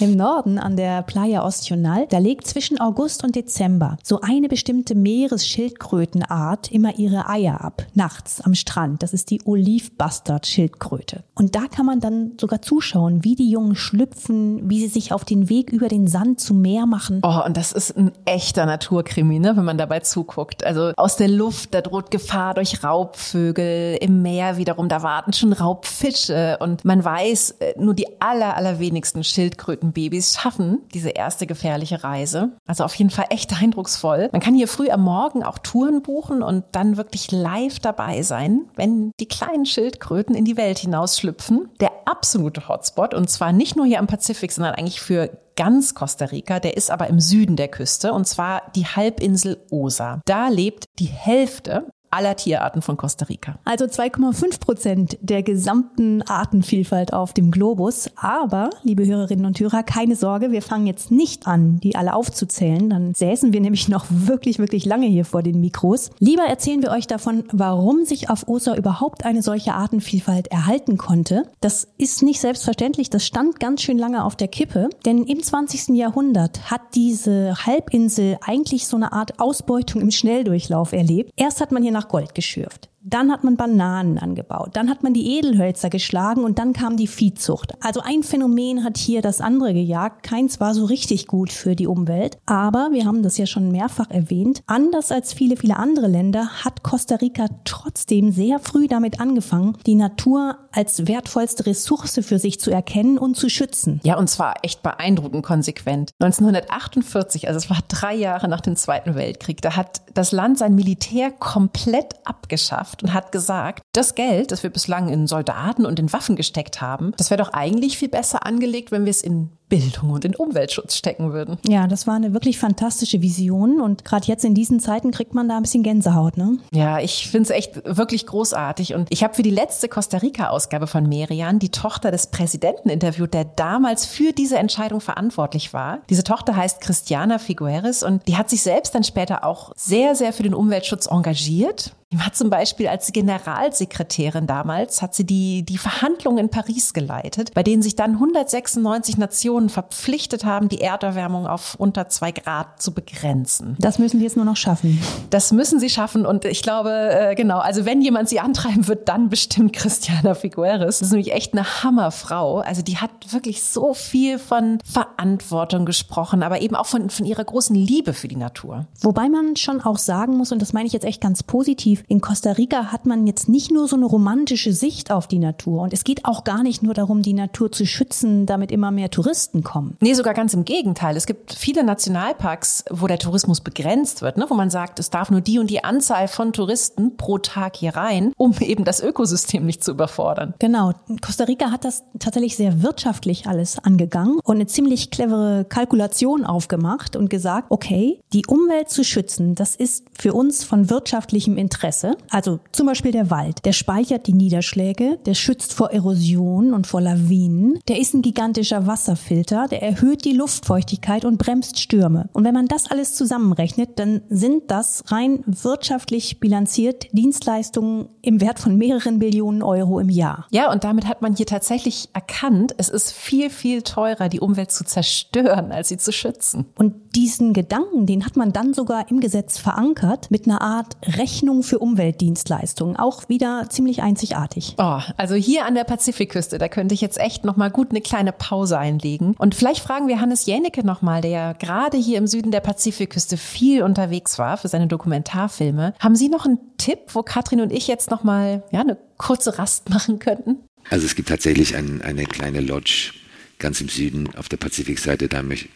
Im 0.00 0.16
Norden 0.16 0.58
an 0.58 0.76
der 0.76 1.02
Playa 1.02 1.44
Ostional, 1.44 2.06
da 2.08 2.18
legt 2.18 2.46
zwischen 2.46 2.80
August 2.80 3.22
und 3.22 3.36
Dezember 3.36 3.98
so 4.02 4.20
eine 4.22 4.48
bestimmte 4.48 4.94
Meeresschildkrötenart 4.94 6.72
immer 6.72 6.96
ihre 6.98 7.28
Eier 7.28 7.60
ab, 7.62 7.84
nachts 7.92 8.40
am 8.40 8.54
Strand. 8.54 9.02
Das 9.02 9.12
ist 9.12 9.30
die 9.30 9.42
Olive-Bastard-Schildkröte. 9.44 11.24
Und 11.34 11.54
da 11.54 11.66
kann 11.66 11.84
man 11.84 12.00
dann 12.00 12.32
sogar 12.40 12.62
zuschauen, 12.62 13.24
wie 13.24 13.34
die 13.34 13.50
Jungen 13.50 13.76
schlüpfen, 13.76 14.70
wie 14.70 14.80
sie 14.80 14.88
sich 14.88 15.12
auf 15.12 15.24
den 15.24 15.50
Weg 15.50 15.70
über 15.70 15.88
den 15.88 16.06
Sand 16.06 16.40
zum 16.40 16.62
Meer 16.62 16.86
machen. 16.86 17.20
Oh, 17.22 17.44
und 17.44 17.56
das 17.56 17.72
ist 17.72 17.96
ein 17.96 18.12
echter 18.24 18.64
Naturkrimi, 18.64 19.38
ne, 19.38 19.56
wenn 19.56 19.64
man 19.64 19.76
dabei 19.76 20.00
zuguckt. 20.00 20.43
Also 20.64 20.92
aus 20.96 21.16
der 21.16 21.28
Luft, 21.28 21.74
da 21.74 21.80
droht 21.80 22.10
Gefahr 22.10 22.54
durch 22.54 22.82
Raubvögel, 22.84 23.96
im 24.00 24.22
Meer 24.22 24.56
wiederum, 24.56 24.88
da 24.88 25.02
warten 25.02 25.32
schon 25.32 25.52
Raubfische 25.52 26.58
und 26.60 26.84
man 26.84 27.04
weiß, 27.04 27.52
äh, 27.60 27.74
nur 27.78 27.94
die 27.94 28.20
aller, 28.20 28.56
allerwenigsten 28.56 29.24
Schildkrötenbabys 29.24 30.38
schaffen 30.40 30.82
diese 30.92 31.10
erste 31.10 31.46
gefährliche 31.46 32.04
Reise. 32.04 32.52
Also 32.66 32.84
auf 32.84 32.94
jeden 32.94 33.10
Fall 33.10 33.26
echt 33.30 33.60
eindrucksvoll. 33.60 34.28
Man 34.32 34.40
kann 34.40 34.54
hier 34.54 34.68
früh 34.68 34.90
am 34.90 35.02
Morgen 35.02 35.42
auch 35.42 35.58
Touren 35.58 36.02
buchen 36.02 36.42
und 36.42 36.64
dann 36.72 36.96
wirklich 36.96 37.30
live 37.30 37.78
dabei 37.78 38.22
sein, 38.22 38.66
wenn 38.76 39.12
die 39.20 39.28
kleinen 39.28 39.66
Schildkröten 39.66 40.34
in 40.34 40.44
die 40.44 40.56
Welt 40.56 40.78
hinausschlüpfen. 40.78 41.70
Der 41.80 41.90
absolute 42.04 42.68
Hotspot 42.68 43.14
und 43.14 43.30
zwar 43.30 43.52
nicht 43.52 43.76
nur 43.76 43.86
hier 43.86 43.98
am 43.98 44.06
Pazifik, 44.06 44.52
sondern 44.52 44.74
eigentlich 44.74 45.00
für 45.00 45.30
ganz 45.56 45.94
Costa 45.94 46.26
Rica, 46.26 46.60
der 46.60 46.76
ist 46.76 46.90
aber 46.90 47.08
im 47.08 47.20
Süden 47.20 47.56
der 47.56 47.68
Küste 47.68 48.12
und 48.12 48.26
zwar 48.26 48.70
die 48.74 48.86
Halbinsel 48.86 49.64
Osa. 49.70 50.20
Da 50.26 50.48
lebt 50.48 50.86
die 50.98 51.06
Hälfte 51.06 51.90
aller 52.14 52.36
Tierarten 52.36 52.80
von 52.80 52.96
Costa 52.96 53.26
Rica. 53.26 53.58
Also 53.64 53.86
2,5 53.86 54.60
Prozent 54.60 55.18
der 55.20 55.42
gesamten 55.42 56.22
Artenvielfalt 56.22 57.12
auf 57.12 57.32
dem 57.32 57.50
Globus. 57.50 58.10
Aber, 58.16 58.70
liebe 58.82 59.04
Hörerinnen 59.04 59.46
und 59.46 59.58
Hörer, 59.58 59.82
keine 59.82 60.16
Sorge, 60.16 60.52
wir 60.52 60.62
fangen 60.62 60.86
jetzt 60.86 61.10
nicht 61.10 61.46
an, 61.46 61.80
die 61.80 61.96
alle 61.96 62.14
aufzuzählen. 62.14 62.88
Dann 62.88 63.14
säßen 63.14 63.52
wir 63.52 63.60
nämlich 63.64 63.88
noch 63.88 64.06
wirklich, 64.08 64.58
wirklich 64.58 64.84
lange 64.84 65.06
hier 65.06 65.24
vor 65.24 65.42
den 65.42 65.60
Mikros. 65.60 66.10
Lieber 66.18 66.44
erzählen 66.44 66.82
wir 66.82 66.90
euch 66.90 67.06
davon, 67.06 67.44
warum 67.52 68.04
sich 68.04 68.30
auf 68.30 68.46
Osa 68.48 68.76
überhaupt 68.76 69.24
eine 69.24 69.42
solche 69.42 69.74
Artenvielfalt 69.74 70.48
erhalten 70.48 70.96
konnte. 70.96 71.42
Das 71.60 71.88
ist 71.98 72.22
nicht 72.22 72.40
selbstverständlich. 72.40 73.10
Das 73.10 73.26
stand 73.26 73.58
ganz 73.58 73.82
schön 73.82 73.98
lange 73.98 74.24
auf 74.24 74.36
der 74.36 74.48
Kippe. 74.48 74.88
Denn 75.04 75.24
im 75.24 75.42
20. 75.42 75.96
Jahrhundert 75.96 76.70
hat 76.70 76.82
diese 76.94 77.54
Halbinsel 77.66 78.38
eigentlich 78.40 78.86
so 78.86 78.96
eine 78.96 79.12
Art 79.12 79.40
Ausbeutung 79.40 80.00
im 80.00 80.10
Schnelldurchlauf 80.10 80.92
erlebt. 80.92 81.32
Erst 81.36 81.60
hat 81.60 81.72
man 81.72 81.82
hier 81.82 81.92
nach 81.92 82.03
nach 82.04 82.08
Gold 82.08 82.34
geschürft. 82.34 82.88
Dann 83.06 83.30
hat 83.30 83.44
man 83.44 83.58
Bananen 83.58 84.18
angebaut, 84.18 84.70
dann 84.72 84.88
hat 84.88 85.02
man 85.02 85.12
die 85.12 85.36
Edelhölzer 85.36 85.90
geschlagen 85.90 86.42
und 86.42 86.58
dann 86.58 86.72
kam 86.72 86.96
die 86.96 87.06
Viehzucht. 87.06 87.74
Also 87.84 88.00
ein 88.00 88.22
Phänomen 88.22 88.82
hat 88.82 88.96
hier 88.96 89.20
das 89.20 89.42
andere 89.42 89.74
gejagt. 89.74 90.22
Keins 90.22 90.58
war 90.58 90.72
so 90.72 90.86
richtig 90.86 91.26
gut 91.26 91.52
für 91.52 91.76
die 91.76 91.86
Umwelt. 91.86 92.38
Aber 92.46 92.88
wir 92.92 93.04
haben 93.04 93.22
das 93.22 93.36
ja 93.36 93.44
schon 93.44 93.70
mehrfach 93.70 94.10
erwähnt. 94.10 94.62
Anders 94.66 95.12
als 95.12 95.34
viele, 95.34 95.58
viele 95.58 95.76
andere 95.76 96.06
Länder 96.06 96.48
hat 96.64 96.82
Costa 96.82 97.16
Rica 97.16 97.48
trotzdem 97.64 98.32
sehr 98.32 98.58
früh 98.58 98.88
damit 98.88 99.20
angefangen, 99.20 99.76
die 99.84 99.96
Natur 99.96 100.56
als 100.72 101.06
wertvollste 101.06 101.66
Ressource 101.66 102.20
für 102.22 102.38
sich 102.38 102.58
zu 102.58 102.70
erkennen 102.70 103.18
und 103.18 103.36
zu 103.36 103.50
schützen. 103.50 104.00
Ja, 104.02 104.16
und 104.16 104.30
zwar 104.30 104.54
echt 104.62 104.82
beeindruckend 104.82 105.44
konsequent. 105.44 106.12
1948, 106.20 107.48
also 107.48 107.58
es 107.58 107.68
war 107.68 107.80
drei 107.88 108.14
Jahre 108.14 108.48
nach 108.48 108.62
dem 108.62 108.76
Zweiten 108.76 109.14
Weltkrieg, 109.14 109.60
da 109.60 109.76
hat 109.76 110.00
das 110.14 110.32
Land 110.32 110.56
sein 110.58 110.74
Militär 110.74 111.30
komplett 111.30 112.14
abgeschafft 112.24 112.93
Wirtschaft 112.94 113.02
und 113.02 113.14
hat 113.14 113.32
gesagt, 113.32 113.82
das 113.92 114.14
Geld, 114.14 114.50
das 114.50 114.62
wir 114.62 114.70
bislang 114.70 115.08
in 115.08 115.26
Soldaten 115.26 115.86
und 115.86 115.98
in 115.98 116.12
Waffen 116.12 116.36
gesteckt 116.36 116.80
haben, 116.80 117.12
das 117.16 117.30
wäre 117.30 117.42
doch 117.42 117.52
eigentlich 117.52 117.98
viel 117.98 118.08
besser 118.08 118.46
angelegt, 118.46 118.92
wenn 118.92 119.04
wir 119.04 119.10
es 119.10 119.22
in 119.22 119.50
Bildung 119.68 120.10
und 120.10 120.24
in 120.24 120.36
Umweltschutz 120.36 120.96
stecken 120.96 121.32
würden. 121.32 121.58
Ja, 121.66 121.86
das 121.86 122.06
war 122.06 122.14
eine 122.14 122.32
wirklich 122.34 122.58
fantastische 122.58 123.22
Vision 123.22 123.80
und 123.80 124.04
gerade 124.04 124.26
jetzt 124.26 124.44
in 124.44 124.54
diesen 124.54 124.78
Zeiten 124.78 125.10
kriegt 125.10 125.34
man 125.34 125.48
da 125.48 125.56
ein 125.56 125.62
bisschen 125.62 125.82
Gänsehaut, 125.82 126.36
ne? 126.36 126.58
Ja, 126.72 127.00
ich 127.00 127.28
finde 127.28 127.44
es 127.44 127.50
echt 127.50 127.82
wirklich 127.84 128.26
großartig 128.26 128.94
und 128.94 129.08
ich 129.10 129.24
habe 129.24 129.34
für 129.34 129.42
die 129.42 129.50
letzte 129.50 129.88
Costa 129.88 130.18
Rica 130.18 130.48
Ausgabe 130.48 130.86
von 130.86 131.08
Merian 131.08 131.58
die 131.58 131.70
Tochter 131.70 132.10
des 132.10 132.26
Präsidenten 132.26 132.90
interviewt, 132.90 133.32
der 133.32 133.44
damals 133.44 134.04
für 134.04 134.32
diese 134.32 134.58
Entscheidung 134.58 135.00
verantwortlich 135.00 135.72
war. 135.72 136.00
Diese 136.10 136.24
Tochter 136.24 136.54
heißt 136.56 136.80
Christiana 136.80 137.38
Figueres 137.38 138.02
und 138.02 138.28
die 138.28 138.36
hat 138.36 138.50
sich 138.50 138.62
selbst 138.62 138.94
dann 138.94 139.02
später 139.02 139.44
auch 139.44 139.72
sehr 139.76 140.14
sehr 140.14 140.32
für 140.32 140.42
den 140.42 140.54
Umweltschutz 140.54 141.06
engagiert 141.06 141.96
die 142.14 142.20
war 142.20 142.32
zum 142.32 142.48
Beispiel 142.48 142.86
als 142.86 143.10
Generalsekretärin 143.10 144.46
damals, 144.46 145.02
hat 145.02 145.16
sie 145.16 145.24
die, 145.26 145.64
die 145.64 145.78
Verhandlungen 145.78 146.38
in 146.38 146.48
Paris 146.48 146.94
geleitet, 146.94 147.52
bei 147.54 147.64
denen 147.64 147.82
sich 147.82 147.96
dann 147.96 148.12
196 148.12 149.18
Nationen 149.18 149.68
verpflichtet 149.68 150.44
haben, 150.44 150.68
die 150.68 150.80
Erderwärmung 150.80 151.48
auf 151.48 151.74
unter 151.76 152.08
zwei 152.08 152.30
Grad 152.30 152.80
zu 152.80 152.94
begrenzen. 152.94 153.76
Das 153.80 153.98
müssen 153.98 154.18
sie 154.18 154.24
jetzt 154.24 154.36
nur 154.36 154.44
noch 154.44 154.56
schaffen. 154.56 155.02
Das 155.30 155.50
müssen 155.50 155.80
sie 155.80 155.90
schaffen 155.90 156.24
und 156.24 156.44
ich 156.44 156.62
glaube, 156.62 156.90
äh, 156.92 157.34
genau, 157.34 157.58
also 157.58 157.84
wenn 157.84 158.00
jemand 158.00 158.28
sie 158.28 158.38
antreiben 158.38 158.86
wird, 158.86 159.08
dann 159.08 159.28
bestimmt 159.28 159.72
Christiana 159.72 160.34
Figueres. 160.34 161.00
Das 161.00 161.08
ist 161.08 161.10
nämlich 161.10 161.32
echt 161.32 161.52
eine 161.52 161.82
Hammerfrau. 161.82 162.60
Also 162.60 162.82
die 162.82 162.98
hat 162.98 163.10
wirklich 163.30 163.64
so 163.64 163.92
viel 163.92 164.38
von 164.38 164.78
Verantwortung 164.84 165.84
gesprochen, 165.84 166.44
aber 166.44 166.60
eben 166.60 166.76
auch 166.76 166.86
von, 166.86 167.10
von 167.10 167.26
ihrer 167.26 167.42
großen 167.42 167.74
Liebe 167.74 168.12
für 168.12 168.28
die 168.28 168.36
Natur. 168.36 168.86
Wobei 169.00 169.28
man 169.28 169.56
schon 169.56 169.80
auch 169.80 169.98
sagen 169.98 170.36
muss, 170.36 170.52
und 170.52 170.62
das 170.62 170.72
meine 170.72 170.86
ich 170.86 170.92
jetzt 170.92 171.04
echt 171.04 171.20
ganz 171.20 171.42
positiv, 171.42 172.03
in 172.08 172.20
Costa 172.20 172.52
Rica 172.52 172.92
hat 172.92 173.06
man 173.06 173.26
jetzt 173.26 173.48
nicht 173.48 173.70
nur 173.70 173.88
so 173.88 173.96
eine 173.96 174.06
romantische 174.06 174.72
Sicht 174.72 175.10
auf 175.10 175.26
die 175.26 175.38
Natur 175.38 175.82
und 175.82 175.92
es 175.92 176.04
geht 176.04 176.24
auch 176.24 176.44
gar 176.44 176.62
nicht 176.62 176.82
nur 176.82 176.94
darum, 176.94 177.22
die 177.22 177.32
Natur 177.32 177.72
zu 177.72 177.86
schützen, 177.86 178.46
damit 178.46 178.70
immer 178.70 178.90
mehr 178.90 179.10
Touristen 179.10 179.62
kommen. 179.62 179.96
Nee, 180.00 180.14
sogar 180.14 180.34
ganz 180.34 180.54
im 180.54 180.64
Gegenteil. 180.64 181.16
Es 181.16 181.26
gibt 181.26 181.52
viele 181.54 181.84
Nationalparks, 181.84 182.84
wo 182.90 183.06
der 183.06 183.18
Tourismus 183.18 183.60
begrenzt 183.60 184.22
wird, 184.22 184.36
ne? 184.36 184.46
wo 184.48 184.54
man 184.54 184.70
sagt, 184.70 184.98
es 184.98 185.10
darf 185.10 185.30
nur 185.30 185.40
die 185.40 185.58
und 185.58 185.70
die 185.70 185.84
Anzahl 185.84 186.28
von 186.28 186.52
Touristen 186.52 187.16
pro 187.16 187.38
Tag 187.38 187.76
hier 187.76 187.96
rein, 187.96 188.32
um 188.36 188.54
eben 188.60 188.84
das 188.84 189.00
Ökosystem 189.00 189.64
nicht 189.64 189.82
zu 189.82 189.92
überfordern. 189.92 190.54
Genau. 190.58 190.92
Costa 191.20 191.44
Rica 191.44 191.70
hat 191.70 191.84
das 191.84 192.04
tatsächlich 192.18 192.56
sehr 192.56 192.82
wirtschaftlich 192.82 193.46
alles 193.46 193.78
angegangen 193.78 194.40
und 194.44 194.56
eine 194.56 194.66
ziemlich 194.66 195.10
clevere 195.10 195.64
Kalkulation 195.64 196.44
aufgemacht 196.44 197.16
und 197.16 197.30
gesagt, 197.30 197.66
okay, 197.70 198.20
die 198.32 198.46
Umwelt 198.46 198.90
zu 198.90 199.04
schützen, 199.04 199.54
das 199.54 199.74
ist 199.74 200.04
für 200.18 200.34
uns 200.34 200.64
von 200.64 200.90
wirtschaftlichem 200.90 201.56
Interesse. 201.56 201.83
Presse. 201.84 202.16
Also 202.30 202.60
zum 202.72 202.86
Beispiel 202.86 203.12
der 203.12 203.28
Wald. 203.28 203.66
Der 203.66 203.74
speichert 203.74 204.26
die 204.26 204.32
Niederschläge, 204.32 205.18
der 205.26 205.34
schützt 205.34 205.74
vor 205.74 205.90
Erosion 205.90 206.72
und 206.72 206.86
vor 206.86 207.02
Lawinen. 207.02 207.78
Der 207.88 208.00
ist 208.00 208.14
ein 208.14 208.22
gigantischer 208.22 208.86
Wasserfilter, 208.86 209.68
der 209.68 209.82
erhöht 209.82 210.24
die 210.24 210.32
Luftfeuchtigkeit 210.32 211.26
und 211.26 211.36
bremst 211.36 211.78
Stürme. 211.78 212.30
Und 212.32 212.44
wenn 212.44 212.54
man 212.54 212.68
das 212.68 212.90
alles 212.90 213.14
zusammenrechnet, 213.14 213.98
dann 213.98 214.22
sind 214.30 214.70
das 214.70 215.04
rein 215.08 215.44
wirtschaftlich 215.44 216.40
bilanziert 216.40 217.08
Dienstleistungen 217.12 218.08
im 218.22 218.40
Wert 218.40 218.60
von 218.60 218.78
mehreren 218.78 219.18
Billionen 219.18 219.62
Euro 219.62 220.00
im 220.00 220.08
Jahr. 220.08 220.46
Ja, 220.52 220.72
und 220.72 220.84
damit 220.84 221.06
hat 221.06 221.20
man 221.20 221.36
hier 221.36 221.44
tatsächlich 221.44 222.08
erkannt, 222.14 222.74
es 222.78 222.88
ist 222.88 223.12
viel, 223.12 223.50
viel 223.50 223.82
teurer, 223.82 224.30
die 224.30 224.40
Umwelt 224.40 224.70
zu 224.70 224.86
zerstören, 224.86 225.70
als 225.70 225.90
sie 225.90 225.98
zu 225.98 226.12
schützen. 226.12 226.64
Und 226.78 226.94
diesen 227.14 227.52
Gedanken, 227.52 228.06
den 228.06 228.24
hat 228.24 228.36
man 228.36 228.54
dann 228.54 228.72
sogar 228.72 229.10
im 229.10 229.20
Gesetz 229.20 229.58
verankert 229.58 230.30
mit 230.30 230.46
einer 230.46 230.62
Art 230.62 230.96
Rechnung 231.18 231.62
für 231.62 231.73
für 231.74 231.80
Umweltdienstleistungen. 231.80 232.94
Auch 232.94 233.28
wieder 233.28 233.66
ziemlich 233.68 234.00
einzigartig. 234.00 234.76
Oh, 234.78 235.00
also 235.16 235.34
hier 235.34 235.66
an 235.66 235.74
der 235.74 235.82
Pazifikküste, 235.82 236.58
da 236.58 236.68
könnte 236.68 236.94
ich 236.94 237.00
jetzt 237.00 237.18
echt 237.18 237.44
nochmal 237.44 237.72
gut 237.72 237.90
eine 237.90 238.00
kleine 238.00 238.30
Pause 238.30 238.78
einlegen. 238.78 239.34
Und 239.38 239.56
vielleicht 239.56 239.80
fragen 239.80 240.06
wir 240.06 240.20
Hannes 240.20 240.46
Jänicke 240.46 240.86
nochmal, 240.86 241.20
der 241.20 241.30
ja 241.32 241.52
gerade 241.52 241.96
hier 241.96 242.18
im 242.18 242.28
Süden 242.28 242.52
der 242.52 242.60
Pazifikküste 242.60 243.36
viel 243.36 243.82
unterwegs 243.82 244.38
war 244.38 244.56
für 244.56 244.68
seine 244.68 244.86
Dokumentarfilme. 244.86 245.94
Haben 245.98 246.14
Sie 246.14 246.28
noch 246.28 246.44
einen 246.44 246.60
Tipp, 246.78 247.00
wo 247.08 247.24
Katrin 247.24 247.60
und 247.60 247.72
ich 247.72 247.88
jetzt 247.88 248.08
nochmal 248.08 248.62
ja, 248.70 248.82
eine 248.82 248.96
kurze 249.18 249.58
Rast 249.58 249.90
machen 249.90 250.20
könnten? 250.20 250.58
Also 250.90 251.06
es 251.06 251.16
gibt 251.16 251.28
tatsächlich 251.28 251.74
ein, 251.74 252.02
eine 252.02 252.24
kleine 252.24 252.60
Lodge 252.60 253.14
ganz 253.58 253.80
im 253.80 253.88
Süden 253.88 254.32
auf 254.36 254.48
der 254.48 254.58
Pazifikseite. 254.58 255.28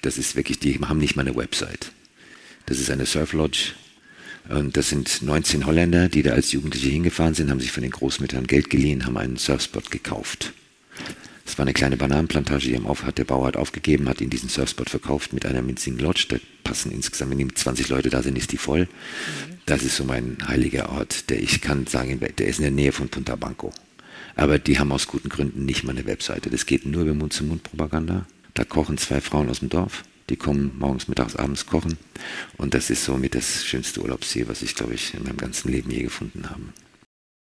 Das 0.02 0.16
ist 0.16 0.37
wirklich, 0.37 0.61
die 0.61 0.78
haben 0.78 0.98
nicht 0.98 1.16
mal 1.16 1.26
eine 1.26 1.34
Website. 1.34 1.90
Das 2.66 2.78
ist 2.78 2.88
eine 2.88 3.04
Surf 3.04 3.32
Lodge. 3.32 3.72
Und 4.48 4.76
das 4.76 4.88
sind 4.88 5.22
19 5.22 5.66
Holländer, 5.66 6.08
die 6.08 6.22
da 6.22 6.32
als 6.32 6.52
Jugendliche 6.52 6.88
hingefahren 6.88 7.34
sind, 7.34 7.50
haben 7.50 7.61
sich 7.61 7.72
von 7.72 7.82
den 7.82 7.92
Großmüttern 7.92 8.46
Geld 8.46 8.70
geliehen, 8.70 9.04
haben 9.04 9.18
einen 9.18 9.37
Surfspot 9.37 9.90
gekauft. 9.90 10.54
Das 11.44 11.58
war 11.58 11.64
eine 11.64 11.72
kleine 11.72 11.96
Bananenplantage, 11.96 12.68
die 12.68 12.78
hat 12.78 13.18
der 13.18 13.24
Bauer 13.24 13.46
hat 13.46 13.56
aufgegeben, 13.56 14.08
hat 14.08 14.20
ihnen 14.20 14.30
diesen 14.30 14.48
Surfspot 14.48 14.90
verkauft 14.90 15.32
mit 15.32 15.46
einer 15.46 15.66
winzigen 15.66 15.98
Lodge. 15.98 16.26
Da 16.28 16.37
passen 16.64 16.92
insgesamt, 16.92 17.38
wenn 17.38 17.54
20 17.54 17.88
Leute 17.88 18.11
da 18.11 18.22
sind, 18.22 18.37
ist 18.37 18.52
die 18.52 18.58
voll. 18.58 18.88
Das 19.64 19.82
ist 19.82 19.96
so 19.96 20.04
mein 20.04 20.38
heiliger 20.46 20.90
Ort, 20.90 21.30
der 21.30 21.42
ich 21.42 21.61
kann 21.61 21.87
sagen, 21.87 22.20
der 22.20 22.46
ist 22.46 22.58
in 22.58 22.64
der 22.64 22.70
Nähe 22.70 22.92
von 22.92 23.08
Punta 23.08 23.37
Banco. 23.37 23.72
Aber 24.34 24.58
die 24.58 24.78
haben 24.78 24.92
aus 24.92 25.06
guten 25.06 25.28
Gründen 25.28 25.64
nicht 25.64 25.84
mal 25.84 25.92
eine 25.92 26.06
Webseite. 26.06 26.48
Das 26.48 26.64
geht 26.64 26.87
nur 26.87 27.02
über 27.02 27.14
Mund-zu-Mund-Propaganda. 27.14 28.26
Da 28.54 28.64
kochen 28.64 28.96
zwei 28.96 29.20
Frauen 29.20 29.50
aus 29.50 29.61
dem 29.61 29.68
Dorf. 29.68 30.04
Die 30.30 30.36
kommen 30.36 30.76
morgens, 30.78 31.08
mittags, 31.08 31.36
abends 31.36 31.66
kochen. 31.66 31.98
Und 32.56 32.74
das 32.74 32.90
ist 32.90 33.04
somit 33.04 33.34
das 33.34 33.64
schönste 33.64 34.02
Urlaubsziel, 34.02 34.48
was 34.48 34.62
ich, 34.62 34.74
glaube 34.74 34.94
ich, 34.94 35.14
in 35.14 35.24
meinem 35.24 35.36
ganzen 35.36 35.70
Leben 35.70 35.90
je 35.90 36.02
gefunden 36.02 36.50
habe. 36.50 36.62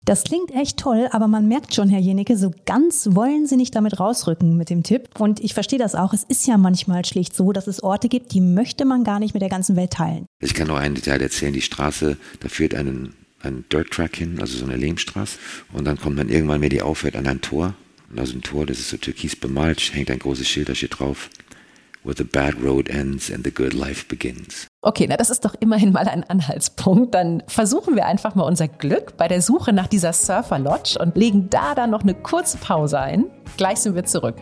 Das 0.05 0.23
klingt 0.23 0.51
echt 0.51 0.77
toll, 0.77 1.07
aber 1.11 1.27
man 1.27 1.47
merkt 1.47 1.73
schon, 1.73 1.89
Herr 1.89 1.99
Jenecke, 1.99 2.37
so 2.37 2.51
ganz 2.67 3.07
wollen 3.11 3.47
Sie 3.47 3.57
nicht 3.57 3.73
damit 3.73 3.99
rausrücken 3.99 4.55
mit 4.55 4.69
dem 4.69 4.83
Tipp. 4.83 5.09
Und 5.17 5.43
ich 5.43 5.55
verstehe 5.55 5.79
das 5.79 5.95
auch. 5.95 6.13
Es 6.13 6.23
ist 6.23 6.45
ja 6.45 6.57
manchmal 6.57 7.03
schlicht 7.05 7.35
so, 7.35 7.51
dass 7.51 7.65
es 7.65 7.81
Orte 7.81 8.07
gibt, 8.07 8.31
die 8.33 8.41
möchte 8.41 8.85
man 8.85 9.03
gar 9.03 9.19
nicht 9.19 9.33
mit 9.33 9.41
der 9.41 9.49
ganzen 9.49 9.75
Welt 9.75 9.93
teilen. 9.93 10.27
Ich 10.39 10.53
kann 10.53 10.67
noch 10.67 10.77
ein 10.77 10.93
Detail 10.93 11.21
erzählen. 11.23 11.53
Die 11.53 11.61
Straße, 11.61 12.17
da 12.39 12.49
führt 12.49 12.75
einen, 12.75 13.15
ein 13.41 13.65
Dirt 13.71 13.89
Track 13.89 14.17
hin, 14.17 14.39
also 14.39 14.59
so 14.59 14.65
eine 14.65 14.77
Lehmstraße. 14.77 15.39
Und 15.73 15.85
dann 15.85 15.99
kommt 15.99 16.17
man 16.17 16.29
irgendwann, 16.29 16.61
wenn 16.61 16.69
die 16.69 16.83
aufhört, 16.83 17.15
an 17.15 17.25
ein 17.25 17.41
Tor. 17.41 17.73
Und 18.11 18.19
aus 18.19 18.29
dem 18.29 18.43
Tor, 18.43 18.67
das 18.67 18.77
ist 18.77 18.91
so 18.91 18.97
türkis 18.97 19.35
bemalt, 19.35 19.91
hängt 19.95 20.11
ein 20.11 20.19
großes 20.19 20.47
Schild, 20.47 20.69
da 20.69 20.75
steht 20.75 20.99
drauf, 20.99 21.31
where 22.05 22.15
the 22.15 22.23
bad 22.23 22.61
road 22.63 22.89
ends 22.89 23.31
and 23.31 23.43
the 23.43 23.51
good 23.51 23.73
life 23.73 24.07
begins. 24.07 24.67
Okay, 24.81 25.07
na 25.09 25.17
das 25.17 25.29
ist 25.29 25.43
doch 25.43 25.55
immerhin 25.59 25.91
mal 25.91 26.07
ein 26.07 26.23
Anhaltspunkt. 26.23 27.15
Dann 27.15 27.43
versuchen 27.47 27.95
wir 27.95 28.05
einfach 28.05 28.35
mal 28.35 28.43
unser 28.43 28.67
Glück 28.67 29.17
bei 29.17 29.27
der 29.27 29.41
Suche 29.41 29.73
nach 29.73 29.87
dieser 29.87 30.13
Surfer 30.13 30.59
Lodge 30.59 30.97
und 30.99 31.17
legen 31.17 31.49
da 31.49 31.73
dann 31.75 31.89
noch 31.89 32.03
eine 32.03 32.13
kurze 32.13 32.57
Pause 32.57 32.99
ein. 32.99 33.25
Gleich 33.57 33.79
sind 33.79 33.95
wir 33.95 34.05
zurück. 34.05 34.35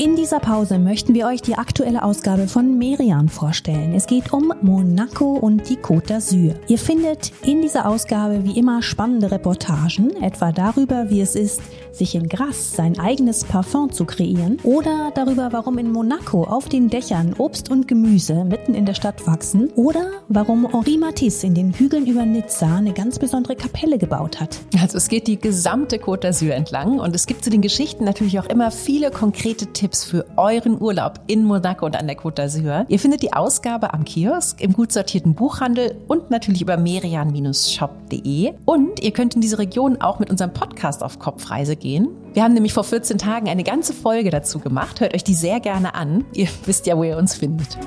In 0.00 0.14
dieser 0.14 0.38
Pause 0.38 0.78
möchten 0.78 1.12
wir 1.12 1.26
euch 1.26 1.42
die 1.42 1.56
aktuelle 1.56 2.04
Ausgabe 2.04 2.46
von 2.46 2.78
Merian 2.78 3.28
vorstellen. 3.28 3.94
Es 3.94 4.06
geht 4.06 4.32
um 4.32 4.52
Monaco 4.62 5.32
und 5.32 5.68
die 5.68 5.76
Côte 5.76 6.12
d'Azur. 6.12 6.54
Ihr 6.68 6.78
findet 6.78 7.32
in 7.44 7.62
dieser 7.62 7.88
Ausgabe 7.88 8.44
wie 8.44 8.56
immer 8.56 8.80
spannende 8.80 9.32
Reportagen, 9.32 10.12
etwa 10.22 10.52
darüber, 10.52 11.10
wie 11.10 11.20
es 11.20 11.34
ist, 11.34 11.60
sich 11.90 12.14
in 12.14 12.28
Grasse 12.28 12.76
sein 12.76 13.00
eigenes 13.00 13.42
Parfum 13.42 13.90
zu 13.90 14.04
kreieren 14.04 14.58
oder 14.62 15.10
darüber, 15.16 15.48
warum 15.50 15.78
in 15.78 15.90
Monaco 15.90 16.44
auf 16.44 16.68
den 16.68 16.88
Dächern 16.88 17.34
Obst 17.36 17.68
und 17.68 17.88
Gemüse 17.88 18.44
mitten 18.44 18.74
in 18.74 18.86
der 18.86 18.94
Stadt 18.94 19.26
wachsen 19.26 19.72
oder 19.74 20.12
warum 20.28 20.70
Henri 20.70 20.96
Matisse 20.96 21.48
in 21.48 21.54
den 21.54 21.72
Hügeln 21.72 22.06
über 22.06 22.24
Nizza 22.24 22.76
eine 22.76 22.92
ganz 22.92 23.18
besondere 23.18 23.56
Kapelle 23.56 23.98
gebaut 23.98 24.38
hat. 24.38 24.60
Also 24.80 24.96
es 24.96 25.08
geht 25.08 25.26
die 25.26 25.40
gesamte 25.40 25.96
Côte 25.96 26.28
d'Azur 26.28 26.52
entlang 26.52 27.00
und 27.00 27.16
es 27.16 27.26
gibt 27.26 27.42
zu 27.42 27.50
den 27.50 27.62
Geschichten 27.62 28.04
natürlich 28.04 28.38
auch 28.38 28.46
immer 28.46 28.70
viele 28.70 29.10
konkrete 29.10 29.66
Tipps 29.66 29.87
für 29.96 30.26
euren 30.36 30.80
Urlaub 30.80 31.20
in 31.26 31.44
Monaco 31.44 31.86
und 31.86 31.96
an 31.96 32.06
der 32.06 32.16
Côte 32.16 32.42
d'Azur. 32.42 32.86
Ihr 32.88 32.98
findet 32.98 33.22
die 33.22 33.32
Ausgabe 33.32 33.94
am 33.94 34.04
Kiosk, 34.04 34.60
im 34.60 34.72
gut 34.72 34.92
sortierten 34.92 35.34
Buchhandel 35.34 35.96
und 36.08 36.30
natürlich 36.30 36.62
über 36.62 36.76
merian-shop.de 36.76 38.54
und 38.64 39.02
ihr 39.02 39.12
könnt 39.12 39.34
in 39.34 39.40
diese 39.40 39.58
Region 39.58 40.00
auch 40.00 40.18
mit 40.18 40.30
unserem 40.30 40.52
Podcast 40.52 41.02
auf 41.02 41.18
Kopfreise 41.18 41.76
gehen. 41.76 42.08
Wir 42.32 42.44
haben 42.44 42.54
nämlich 42.54 42.72
vor 42.72 42.84
14 42.84 43.18
Tagen 43.18 43.48
eine 43.48 43.64
ganze 43.64 43.92
Folge 43.92 44.30
dazu 44.30 44.58
gemacht. 44.58 45.00
Hört 45.00 45.14
euch 45.14 45.24
die 45.24 45.34
sehr 45.34 45.60
gerne 45.60 45.94
an. 45.94 46.24
Ihr 46.32 46.48
wisst 46.64 46.86
ja, 46.86 46.96
wo 46.96 47.04
ihr 47.04 47.16
uns 47.16 47.34
findet. 47.34 47.78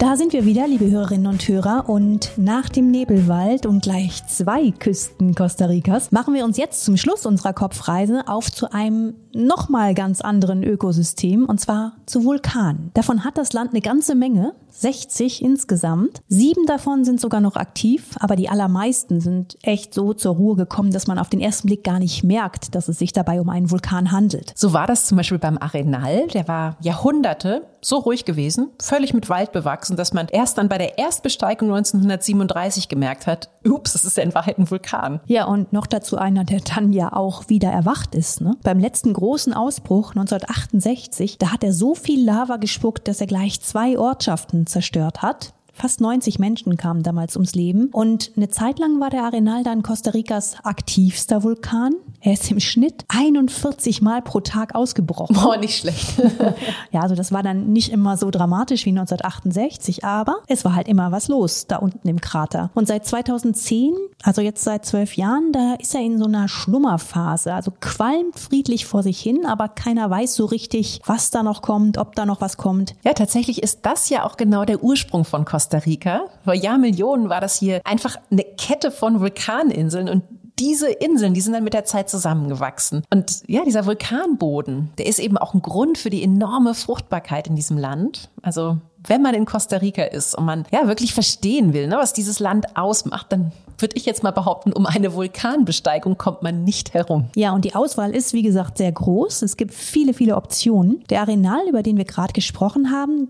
Da 0.00 0.16
sind 0.16 0.32
wir 0.32 0.46
wieder, 0.46 0.66
liebe 0.66 0.90
Hörerinnen 0.90 1.26
und 1.26 1.46
Hörer. 1.46 1.90
Und 1.90 2.30
nach 2.38 2.70
dem 2.70 2.90
Nebelwald 2.90 3.66
und 3.66 3.82
gleich 3.82 4.26
zwei 4.28 4.70
Küsten 4.70 5.34
Costa 5.34 5.66
Ricas 5.66 6.10
machen 6.10 6.32
wir 6.32 6.46
uns 6.46 6.56
jetzt 6.56 6.86
zum 6.86 6.96
Schluss 6.96 7.26
unserer 7.26 7.52
Kopfreise 7.52 8.22
auf 8.26 8.50
zu 8.50 8.72
einem 8.72 9.12
nochmal 9.34 9.94
ganz 9.94 10.20
anderen 10.20 10.62
Ökosystem, 10.62 11.44
und 11.44 11.60
zwar 11.60 11.92
zu 12.06 12.24
Vulkanen. 12.24 12.90
Davon 12.94 13.24
hat 13.24 13.38
das 13.38 13.52
Land 13.52 13.70
eine 13.70 13.82
ganze 13.82 14.14
Menge. 14.14 14.54
60 14.72 15.42
insgesamt. 15.42 16.22
Sieben 16.28 16.64
davon 16.64 17.04
sind 17.04 17.20
sogar 17.20 17.40
noch 17.40 17.56
aktiv, 17.56 18.16
aber 18.20 18.36
die 18.36 18.48
allermeisten 18.48 19.20
sind 19.20 19.58
echt 19.62 19.92
so 19.92 20.14
zur 20.14 20.36
Ruhe 20.36 20.56
gekommen, 20.56 20.92
dass 20.92 21.08
man 21.08 21.18
auf 21.18 21.28
den 21.28 21.40
ersten 21.40 21.66
Blick 21.66 21.84
gar 21.84 21.98
nicht 21.98 22.22
merkt, 22.22 22.74
dass 22.74 22.88
es 22.88 22.98
sich 22.98 23.12
dabei 23.12 23.40
um 23.40 23.48
einen 23.48 23.70
Vulkan 23.70 24.12
handelt. 24.12 24.52
So 24.54 24.72
war 24.72 24.86
das 24.86 25.06
zum 25.06 25.16
Beispiel 25.16 25.38
beim 25.38 25.58
Arenal. 25.58 26.28
Der 26.28 26.46
war 26.46 26.76
Jahrhunderte 26.80 27.66
so 27.82 27.96
ruhig 27.96 28.24
gewesen, 28.24 28.70
völlig 28.80 29.12
mit 29.12 29.28
Wald 29.28 29.52
bewachsen, 29.52 29.89
dass 29.96 30.12
man 30.12 30.28
erst 30.28 30.58
dann 30.58 30.68
bei 30.68 30.78
der 30.78 30.98
Erstbesteigung 30.98 31.68
1937 31.68 32.88
gemerkt 32.88 33.26
hat, 33.26 33.50
ups, 33.64 33.92
das 33.92 34.04
ist 34.04 34.16
ja 34.16 34.22
in 34.22 34.34
Wahrheit 34.34 34.58
ein 34.58 34.70
Vulkan. 34.70 35.20
Ja, 35.26 35.44
und 35.44 35.72
noch 35.72 35.86
dazu 35.86 36.16
einer, 36.16 36.44
der 36.44 36.60
dann 36.60 36.92
ja 36.92 37.12
auch 37.12 37.48
wieder 37.48 37.70
erwacht 37.70 38.14
ist. 38.14 38.40
Ne? 38.40 38.56
Beim 38.62 38.78
letzten 38.78 39.12
großen 39.12 39.52
Ausbruch 39.52 40.10
1968, 40.10 41.38
da 41.38 41.52
hat 41.52 41.64
er 41.64 41.72
so 41.72 41.94
viel 41.94 42.24
Lava 42.24 42.56
gespuckt, 42.56 43.08
dass 43.08 43.20
er 43.20 43.26
gleich 43.26 43.60
zwei 43.60 43.98
Ortschaften 43.98 44.66
zerstört 44.66 45.22
hat. 45.22 45.52
Fast 45.80 46.02
90 46.02 46.38
Menschen 46.38 46.76
kamen 46.76 47.02
damals 47.02 47.36
ums 47.36 47.54
Leben. 47.54 47.86
Und 47.86 48.32
eine 48.36 48.50
Zeit 48.50 48.78
lang 48.78 49.00
war 49.00 49.08
der 49.08 49.22
Arenal 49.24 49.62
dann 49.64 49.82
Costa 49.82 50.10
Ricas 50.10 50.56
aktivster 50.62 51.42
Vulkan. 51.42 51.94
Er 52.20 52.34
ist 52.34 52.50
im 52.50 52.60
Schnitt 52.60 53.06
41 53.08 54.02
Mal 54.02 54.20
pro 54.20 54.40
Tag 54.40 54.74
ausgebrochen. 54.74 55.34
Boah, 55.34 55.56
nicht 55.56 55.78
schlecht. 55.78 56.22
ja, 56.90 57.00
also 57.00 57.14
das 57.14 57.32
war 57.32 57.42
dann 57.42 57.72
nicht 57.72 57.90
immer 57.92 58.18
so 58.18 58.30
dramatisch 58.30 58.84
wie 58.84 58.90
1968, 58.90 60.04
aber 60.04 60.36
es 60.48 60.66
war 60.66 60.74
halt 60.74 60.86
immer 60.86 61.12
was 61.12 61.28
los 61.28 61.66
da 61.66 61.76
unten 61.76 62.06
im 62.06 62.20
Krater. 62.20 62.68
Und 62.74 62.86
seit 62.86 63.06
2010, 63.06 63.94
also 64.22 64.42
jetzt 64.42 64.62
seit 64.62 64.84
zwölf 64.84 65.16
Jahren, 65.16 65.50
da 65.52 65.76
ist 65.78 65.94
er 65.94 66.02
in 66.02 66.18
so 66.18 66.26
einer 66.26 66.46
Schlummerphase. 66.46 67.54
Also 67.54 67.72
qualmt 67.80 68.38
friedlich 68.38 68.84
vor 68.84 69.02
sich 69.02 69.18
hin, 69.18 69.46
aber 69.46 69.68
keiner 69.68 70.10
weiß 70.10 70.34
so 70.34 70.44
richtig, 70.44 71.00
was 71.06 71.30
da 71.30 71.42
noch 71.42 71.62
kommt, 71.62 71.96
ob 71.96 72.14
da 72.16 72.26
noch 72.26 72.42
was 72.42 72.58
kommt. 72.58 72.96
Ja, 73.02 73.14
tatsächlich 73.14 73.62
ist 73.62 73.86
das 73.86 74.10
ja 74.10 74.26
auch 74.26 74.36
genau 74.36 74.66
der 74.66 74.84
Ursprung 74.84 75.24
von 75.24 75.46
Costa 75.46 75.69
Rica. 75.78 76.24
Vor 76.44 76.54
Jahrmillionen 76.54 77.28
war 77.28 77.40
das 77.40 77.58
hier 77.58 77.80
einfach 77.84 78.16
eine 78.30 78.44
Kette 78.44 78.90
von 78.90 79.20
Vulkaninseln 79.20 80.08
und 80.08 80.22
diese 80.58 80.90
Inseln, 80.90 81.32
die 81.32 81.40
sind 81.40 81.54
dann 81.54 81.64
mit 81.64 81.72
der 81.72 81.86
Zeit 81.86 82.10
zusammengewachsen. 82.10 83.02
Und 83.10 83.42
ja, 83.46 83.64
dieser 83.64 83.86
Vulkanboden, 83.86 84.90
der 84.98 85.06
ist 85.06 85.18
eben 85.18 85.38
auch 85.38 85.54
ein 85.54 85.62
Grund 85.62 85.96
für 85.96 86.10
die 86.10 86.22
enorme 86.22 86.74
Fruchtbarkeit 86.74 87.46
in 87.46 87.56
diesem 87.56 87.78
Land. 87.78 88.28
Also 88.42 88.76
wenn 89.06 89.22
man 89.22 89.34
in 89.34 89.44
Costa 89.44 89.76
Rica 89.76 90.02
ist 90.02 90.34
und 90.36 90.44
man 90.44 90.64
ja 90.70 90.86
wirklich 90.86 91.14
verstehen 91.14 91.72
will, 91.72 91.88
ne, 91.88 91.96
was 91.96 92.12
dieses 92.12 92.38
Land 92.38 92.76
ausmacht, 92.76 93.26
dann 93.30 93.52
würde 93.78 93.96
ich 93.96 94.04
jetzt 94.04 94.22
mal 94.22 94.30
behaupten, 94.30 94.72
um 94.72 94.86
eine 94.86 95.14
Vulkanbesteigung 95.14 96.18
kommt 96.18 96.42
man 96.42 96.64
nicht 96.64 96.94
herum. 96.94 97.26
Ja, 97.34 97.52
und 97.52 97.64
die 97.64 97.74
Auswahl 97.74 98.14
ist, 98.14 98.32
wie 98.32 98.42
gesagt, 98.42 98.78
sehr 98.78 98.92
groß. 98.92 99.42
Es 99.42 99.56
gibt 99.56 99.72
viele, 99.72 100.12
viele 100.12 100.36
Optionen. 100.36 101.02
Der 101.08 101.22
Arenal, 101.22 101.66
über 101.68 101.82
den 101.82 101.96
wir 101.96 102.04
gerade 102.04 102.32
gesprochen 102.32 102.90
haben, 102.90 103.28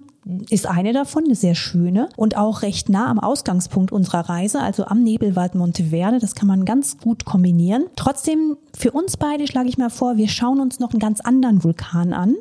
ist 0.50 0.66
eine 0.66 0.92
davon, 0.92 1.24
eine 1.24 1.34
sehr 1.34 1.54
schöne 1.54 2.08
und 2.16 2.36
auch 2.36 2.62
recht 2.62 2.88
nah 2.88 3.10
am 3.10 3.18
Ausgangspunkt 3.18 3.90
unserer 3.90 4.28
Reise, 4.28 4.60
also 4.60 4.84
am 4.84 5.02
Nebelwald 5.02 5.54
Monteverde. 5.54 6.18
Das 6.18 6.34
kann 6.34 6.48
man 6.48 6.64
ganz 6.64 6.98
gut 6.98 7.24
kombinieren. 7.24 7.86
Trotzdem, 7.96 8.56
für 8.76 8.92
uns 8.92 9.16
beide 9.16 9.46
schlage 9.46 9.68
ich 9.68 9.78
mal 9.78 9.90
vor, 9.90 10.16
wir 10.16 10.28
schauen 10.28 10.60
uns 10.60 10.78
noch 10.78 10.90
einen 10.90 10.98
ganz 10.98 11.20
anderen 11.20 11.64
Vulkan 11.64 12.12
an 12.12 12.36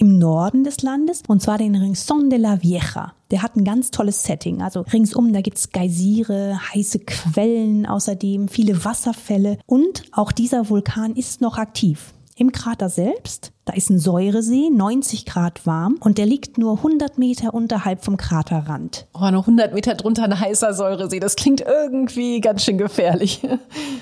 im 0.00 0.18
Norden 0.18 0.64
des 0.64 0.80
Landes, 0.82 1.22
und 1.28 1.42
zwar 1.42 1.58
den 1.58 1.76
Rincon 1.76 2.30
de 2.30 2.38
la 2.38 2.62
Vieja. 2.62 3.12
Der 3.30 3.42
hat 3.42 3.56
ein 3.56 3.64
ganz 3.64 3.90
tolles 3.90 4.24
Setting. 4.24 4.62
Also 4.62 4.80
ringsum, 4.80 5.32
da 5.32 5.42
gibt's 5.42 5.70
Geysire, 5.70 6.58
heiße 6.74 7.00
Quellen, 7.00 7.84
außerdem 7.86 8.48
viele 8.48 8.84
Wasserfälle 8.84 9.58
und 9.66 10.04
auch 10.12 10.32
dieser 10.32 10.70
Vulkan 10.70 11.14
ist 11.14 11.42
noch 11.42 11.58
aktiv. 11.58 12.14
Im 12.40 12.52
Krater 12.52 12.88
selbst, 12.88 13.52
da 13.66 13.74
ist 13.74 13.90
ein 13.90 13.98
Säuresee, 13.98 14.70
90 14.70 15.26
Grad 15.26 15.66
warm 15.66 15.96
und 16.00 16.16
der 16.16 16.24
liegt 16.24 16.56
nur 16.56 16.78
100 16.78 17.18
Meter 17.18 17.52
unterhalb 17.52 18.02
vom 18.02 18.16
Kraterrand. 18.16 19.06
Oh, 19.12 19.30
nur 19.30 19.42
100 19.42 19.74
Meter 19.74 19.94
drunter 19.94 20.24
ein 20.24 20.40
heißer 20.40 20.72
Säuresee, 20.72 21.20
das 21.20 21.36
klingt 21.36 21.60
irgendwie 21.60 22.40
ganz 22.40 22.64
schön 22.64 22.78
gefährlich. 22.78 23.46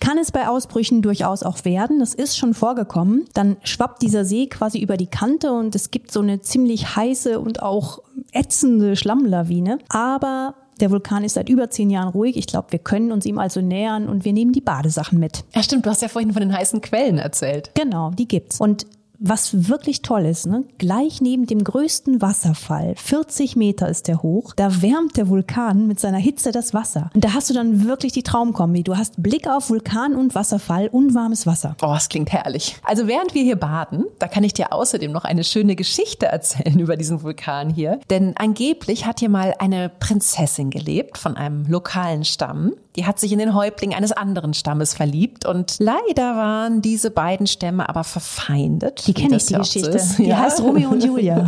Kann 0.01 0.19
es 0.19 0.31
bei 0.31 0.47
Ausbrüchen 0.47 1.03
durchaus 1.03 1.43
auch 1.43 1.65
werden, 1.65 1.99
das 1.99 2.15
ist 2.15 2.39
schon 2.39 2.55
vorgekommen. 2.55 3.25
Dann 3.35 3.57
schwappt 3.65 4.03
dieser 4.03 4.25
See 4.25 4.47
quasi 4.47 4.79
über 4.79 4.97
die 4.97 5.09
Kante 5.09 5.53
und 5.53 5.75
es 5.75 5.91
gibt 5.91 6.13
so 6.13 6.21
eine 6.21 6.41
ziemlich 6.41 6.95
heiße 6.95 7.41
und 7.41 7.61
auch 7.61 7.99
ätzende 8.33 8.95
Schlammlawine. 8.95 9.81
Aber 9.89 10.55
der 10.81 10.91
Vulkan 10.91 11.25
ist 11.25 11.35
seit 11.35 11.49
über 11.49 11.71
zehn 11.71 11.91
Jahren 11.91 12.09
ruhig. 12.09 12.37
Ich 12.37 12.47
glaube, 12.47 12.69
wir 12.71 12.79
können 12.79 13.13
uns 13.13 13.27
ihm 13.27 13.39
also 13.39 13.61
nähern 13.61 14.09
und 14.09 14.25
wir 14.25 14.33
nehmen 14.33 14.53
die 14.53 14.61
Badesachen 14.61 15.19
mit. 15.19 15.45
Ja, 15.55 15.63
stimmt. 15.63 15.87
Du 15.87 15.91
hast 15.91 16.03
ja 16.03 16.09
vorhin 16.09 16.33
von 16.33 16.41
den 16.41 16.53
heißen 16.53 16.81
Quellen 16.81 17.19
erzählt. 17.19 17.71
Genau, 17.75 18.11
die 18.11 18.29
gibt's. 18.29 18.61
Und 18.61 18.87
was 19.19 19.69
wirklich 19.69 20.03
toll 20.03 20.25
ist, 20.27 20.47
ne? 20.47 20.65
gleich 20.79 21.21
neben 21.21 21.47
dem 21.47 21.65
größten 21.65 22.23
Wasserfall, 22.23 22.95
40 22.97 23.57
Meter 23.57 23.89
ist 23.89 24.07
der 24.07 24.23
hoch, 24.23 24.55
da 24.55 24.81
wärmt 24.81 25.17
der 25.17 25.29
Vulkan 25.29 25.87
mit 25.87 25.99
seiner 25.99 26.19
Hitze 26.19 26.53
das 26.53 26.73
Wasser. 26.73 27.11
Und 27.15 27.25
da 27.25 27.35
hast 27.35 27.51
du 27.51 27.55
dann 27.55 27.85
wirklich 27.85 28.13
die 28.13 28.23
Traumkombi. 28.23 28.85
Du 28.85 28.97
hast 28.97 29.21
Blick 29.21 29.49
auf 29.49 29.71
Vulkan 29.71 30.15
und 30.15 30.35
Wasserfall 30.35 30.89
und 30.89 31.15
warmes 31.15 31.47
Wasser. 31.47 31.77
Oh, 31.83 31.95
es 31.97 32.09
klingt 32.09 32.33
herrlich. 32.33 32.77
Also 32.85 33.07
während 33.09 33.35
wir 33.35 33.43
hier 33.43 33.57
baden, 33.57 34.05
da 34.19 34.29
kann 34.29 34.45
ich 34.45 34.55
dir 34.55 34.73
außerdem 34.73 35.11
noch 35.11 35.25
eine 35.25 35.45
schöne 35.45 35.75
Geschichte 35.75 36.27
erzählen 36.27 36.79
über 36.79 36.97
diesen 36.97 37.23
Vulkan 37.23 37.71
hier. 37.71 37.99
Denn 38.11 38.35
angeblich 38.37 39.07
hat 39.07 39.19
hier 39.21 39.31
mal 39.31 39.55
eine 39.59 39.89
Prinzessin 39.89 40.71
gelebt 40.71 41.19
von 41.19 41.37
einem 41.37 41.67
lokalen 41.67 42.25
Stamm. 42.25 42.75
Die 42.95 43.07
hat 43.07 43.19
sich 43.19 43.33
in 43.33 43.39
den 43.39 43.55
Häuptling 43.55 43.95
eines 43.95 44.13
anderen 44.13 44.55
Stammes 44.55 44.95
verliebt 44.95 45.47
und 45.47 45.77
leider 45.79 46.37
waren 46.37 46.83
diese 46.83 47.11
beiden 47.11 47.47
Stämme 47.47 47.89
aber 47.89 48.03
verfeindet. 48.03 49.08
Die 49.09 49.15
kenne 49.15 49.37
ich, 49.37 49.47
die 49.47 49.55
Geschichte. 49.55 49.91
Ist. 49.91 50.19
Die 50.19 50.27
ja. 50.27 50.39
heißt 50.39 50.61
Romeo 50.61 50.91
und 50.91 51.03
Julia. 51.03 51.47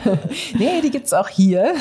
nee, 0.58 0.80
die 0.82 0.90
gibt's 0.90 1.12
auch 1.12 1.28
hier. 1.28 1.74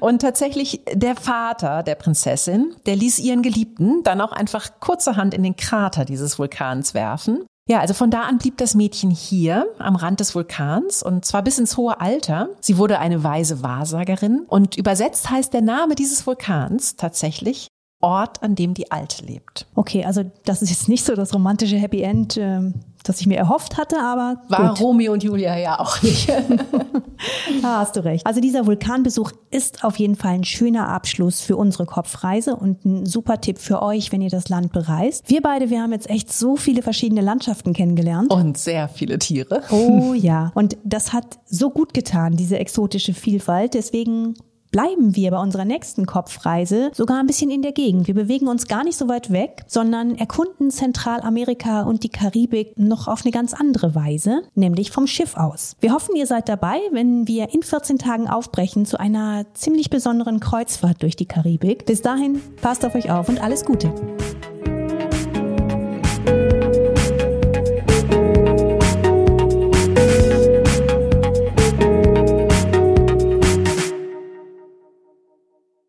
Und 0.00 0.22
tatsächlich 0.22 0.82
der 0.92 1.16
Vater 1.16 1.82
der 1.82 1.96
Prinzessin, 1.96 2.74
der 2.86 2.96
ließ 2.96 3.18
ihren 3.18 3.42
Geliebten 3.42 4.02
dann 4.04 4.20
auch 4.20 4.32
einfach 4.32 4.80
kurzerhand 4.80 5.34
in 5.34 5.42
den 5.42 5.56
Krater 5.56 6.04
dieses 6.04 6.38
Vulkans 6.38 6.94
werfen. 6.94 7.44
Ja, 7.68 7.80
also 7.80 7.94
von 7.94 8.12
da 8.12 8.22
an 8.22 8.38
blieb 8.38 8.58
das 8.58 8.76
Mädchen 8.76 9.10
hier 9.10 9.66
am 9.78 9.96
Rand 9.96 10.20
des 10.20 10.36
Vulkans 10.36 11.02
und 11.02 11.24
zwar 11.24 11.42
bis 11.42 11.58
ins 11.58 11.76
hohe 11.76 12.00
Alter. 12.00 12.50
Sie 12.60 12.78
wurde 12.78 13.00
eine 13.00 13.24
weise 13.24 13.62
Wahrsagerin 13.64 14.44
und 14.46 14.76
übersetzt 14.76 15.30
heißt 15.30 15.52
der 15.52 15.62
Name 15.62 15.96
dieses 15.96 16.26
Vulkans 16.26 16.94
tatsächlich 16.94 17.66
Ort, 18.00 18.42
an 18.42 18.54
dem 18.54 18.74
die 18.74 18.92
Alte 18.92 19.24
lebt. 19.24 19.66
Okay, 19.74 20.04
also 20.04 20.22
das 20.44 20.62
ist 20.62 20.70
jetzt 20.70 20.88
nicht 20.88 21.04
so 21.04 21.14
das 21.14 21.34
romantische 21.34 21.76
Happy 21.76 22.02
End, 22.02 22.36
ähm, 22.36 22.74
das 23.08 23.20
ich 23.20 23.26
mir 23.26 23.36
erhofft 23.36 23.76
hatte, 23.76 23.98
aber 24.00 24.42
war 24.48 24.70
gut. 24.70 24.80
Romeo 24.80 25.12
und 25.12 25.22
Julia 25.22 25.56
ja 25.56 25.78
auch 25.78 26.02
nicht. 26.02 26.28
da 27.62 27.80
hast 27.80 27.96
du 27.96 28.04
recht. 28.04 28.26
Also 28.26 28.40
dieser 28.40 28.66
Vulkanbesuch 28.66 29.32
ist 29.50 29.84
auf 29.84 29.96
jeden 29.98 30.16
Fall 30.16 30.34
ein 30.34 30.44
schöner 30.44 30.88
Abschluss 30.88 31.40
für 31.40 31.56
unsere 31.56 31.86
Kopfreise 31.86 32.56
und 32.56 32.84
ein 32.84 33.06
super 33.06 33.40
Tipp 33.40 33.58
für 33.58 33.82
euch, 33.82 34.12
wenn 34.12 34.22
ihr 34.22 34.30
das 34.30 34.48
Land 34.48 34.72
bereist. 34.72 35.28
Wir 35.28 35.42
beide, 35.42 35.70
wir 35.70 35.80
haben 35.82 35.92
jetzt 35.92 36.10
echt 36.10 36.32
so 36.32 36.56
viele 36.56 36.82
verschiedene 36.82 37.20
Landschaften 37.20 37.72
kennengelernt 37.72 38.32
und 38.32 38.58
sehr 38.58 38.88
viele 38.88 39.18
Tiere. 39.18 39.62
Oh 39.70 40.14
ja, 40.16 40.52
und 40.54 40.76
das 40.84 41.12
hat 41.12 41.38
so 41.46 41.70
gut 41.70 41.94
getan, 41.94 42.36
diese 42.36 42.58
exotische 42.58 43.14
Vielfalt. 43.14 43.74
Deswegen 43.74 44.34
bleiben 44.76 45.16
wir 45.16 45.30
bei 45.30 45.38
unserer 45.38 45.64
nächsten 45.64 46.04
Kopfreise 46.04 46.90
sogar 46.92 47.18
ein 47.18 47.26
bisschen 47.26 47.50
in 47.50 47.62
der 47.62 47.72
Gegend. 47.72 48.08
Wir 48.08 48.14
bewegen 48.14 48.46
uns 48.46 48.68
gar 48.68 48.84
nicht 48.84 48.98
so 48.98 49.08
weit 49.08 49.32
weg, 49.32 49.64
sondern 49.66 50.16
erkunden 50.16 50.70
Zentralamerika 50.70 51.84
und 51.84 52.02
die 52.02 52.10
Karibik 52.10 52.78
noch 52.78 53.08
auf 53.08 53.24
eine 53.24 53.32
ganz 53.32 53.54
andere 53.54 53.94
Weise, 53.94 54.42
nämlich 54.54 54.90
vom 54.90 55.06
Schiff 55.06 55.34
aus. 55.34 55.76
Wir 55.80 55.94
hoffen, 55.94 56.14
ihr 56.14 56.26
seid 56.26 56.50
dabei, 56.50 56.78
wenn 56.90 57.26
wir 57.26 57.54
in 57.54 57.62
14 57.62 57.96
Tagen 57.96 58.28
aufbrechen 58.28 58.84
zu 58.84 59.00
einer 59.00 59.46
ziemlich 59.54 59.88
besonderen 59.88 60.40
Kreuzfahrt 60.40 61.02
durch 61.02 61.16
die 61.16 61.24
Karibik. 61.24 61.86
Bis 61.86 62.02
dahin, 62.02 62.42
passt 62.60 62.84
auf 62.84 62.94
euch 62.94 63.10
auf 63.10 63.30
und 63.30 63.42
alles 63.42 63.64
Gute. 63.64 63.90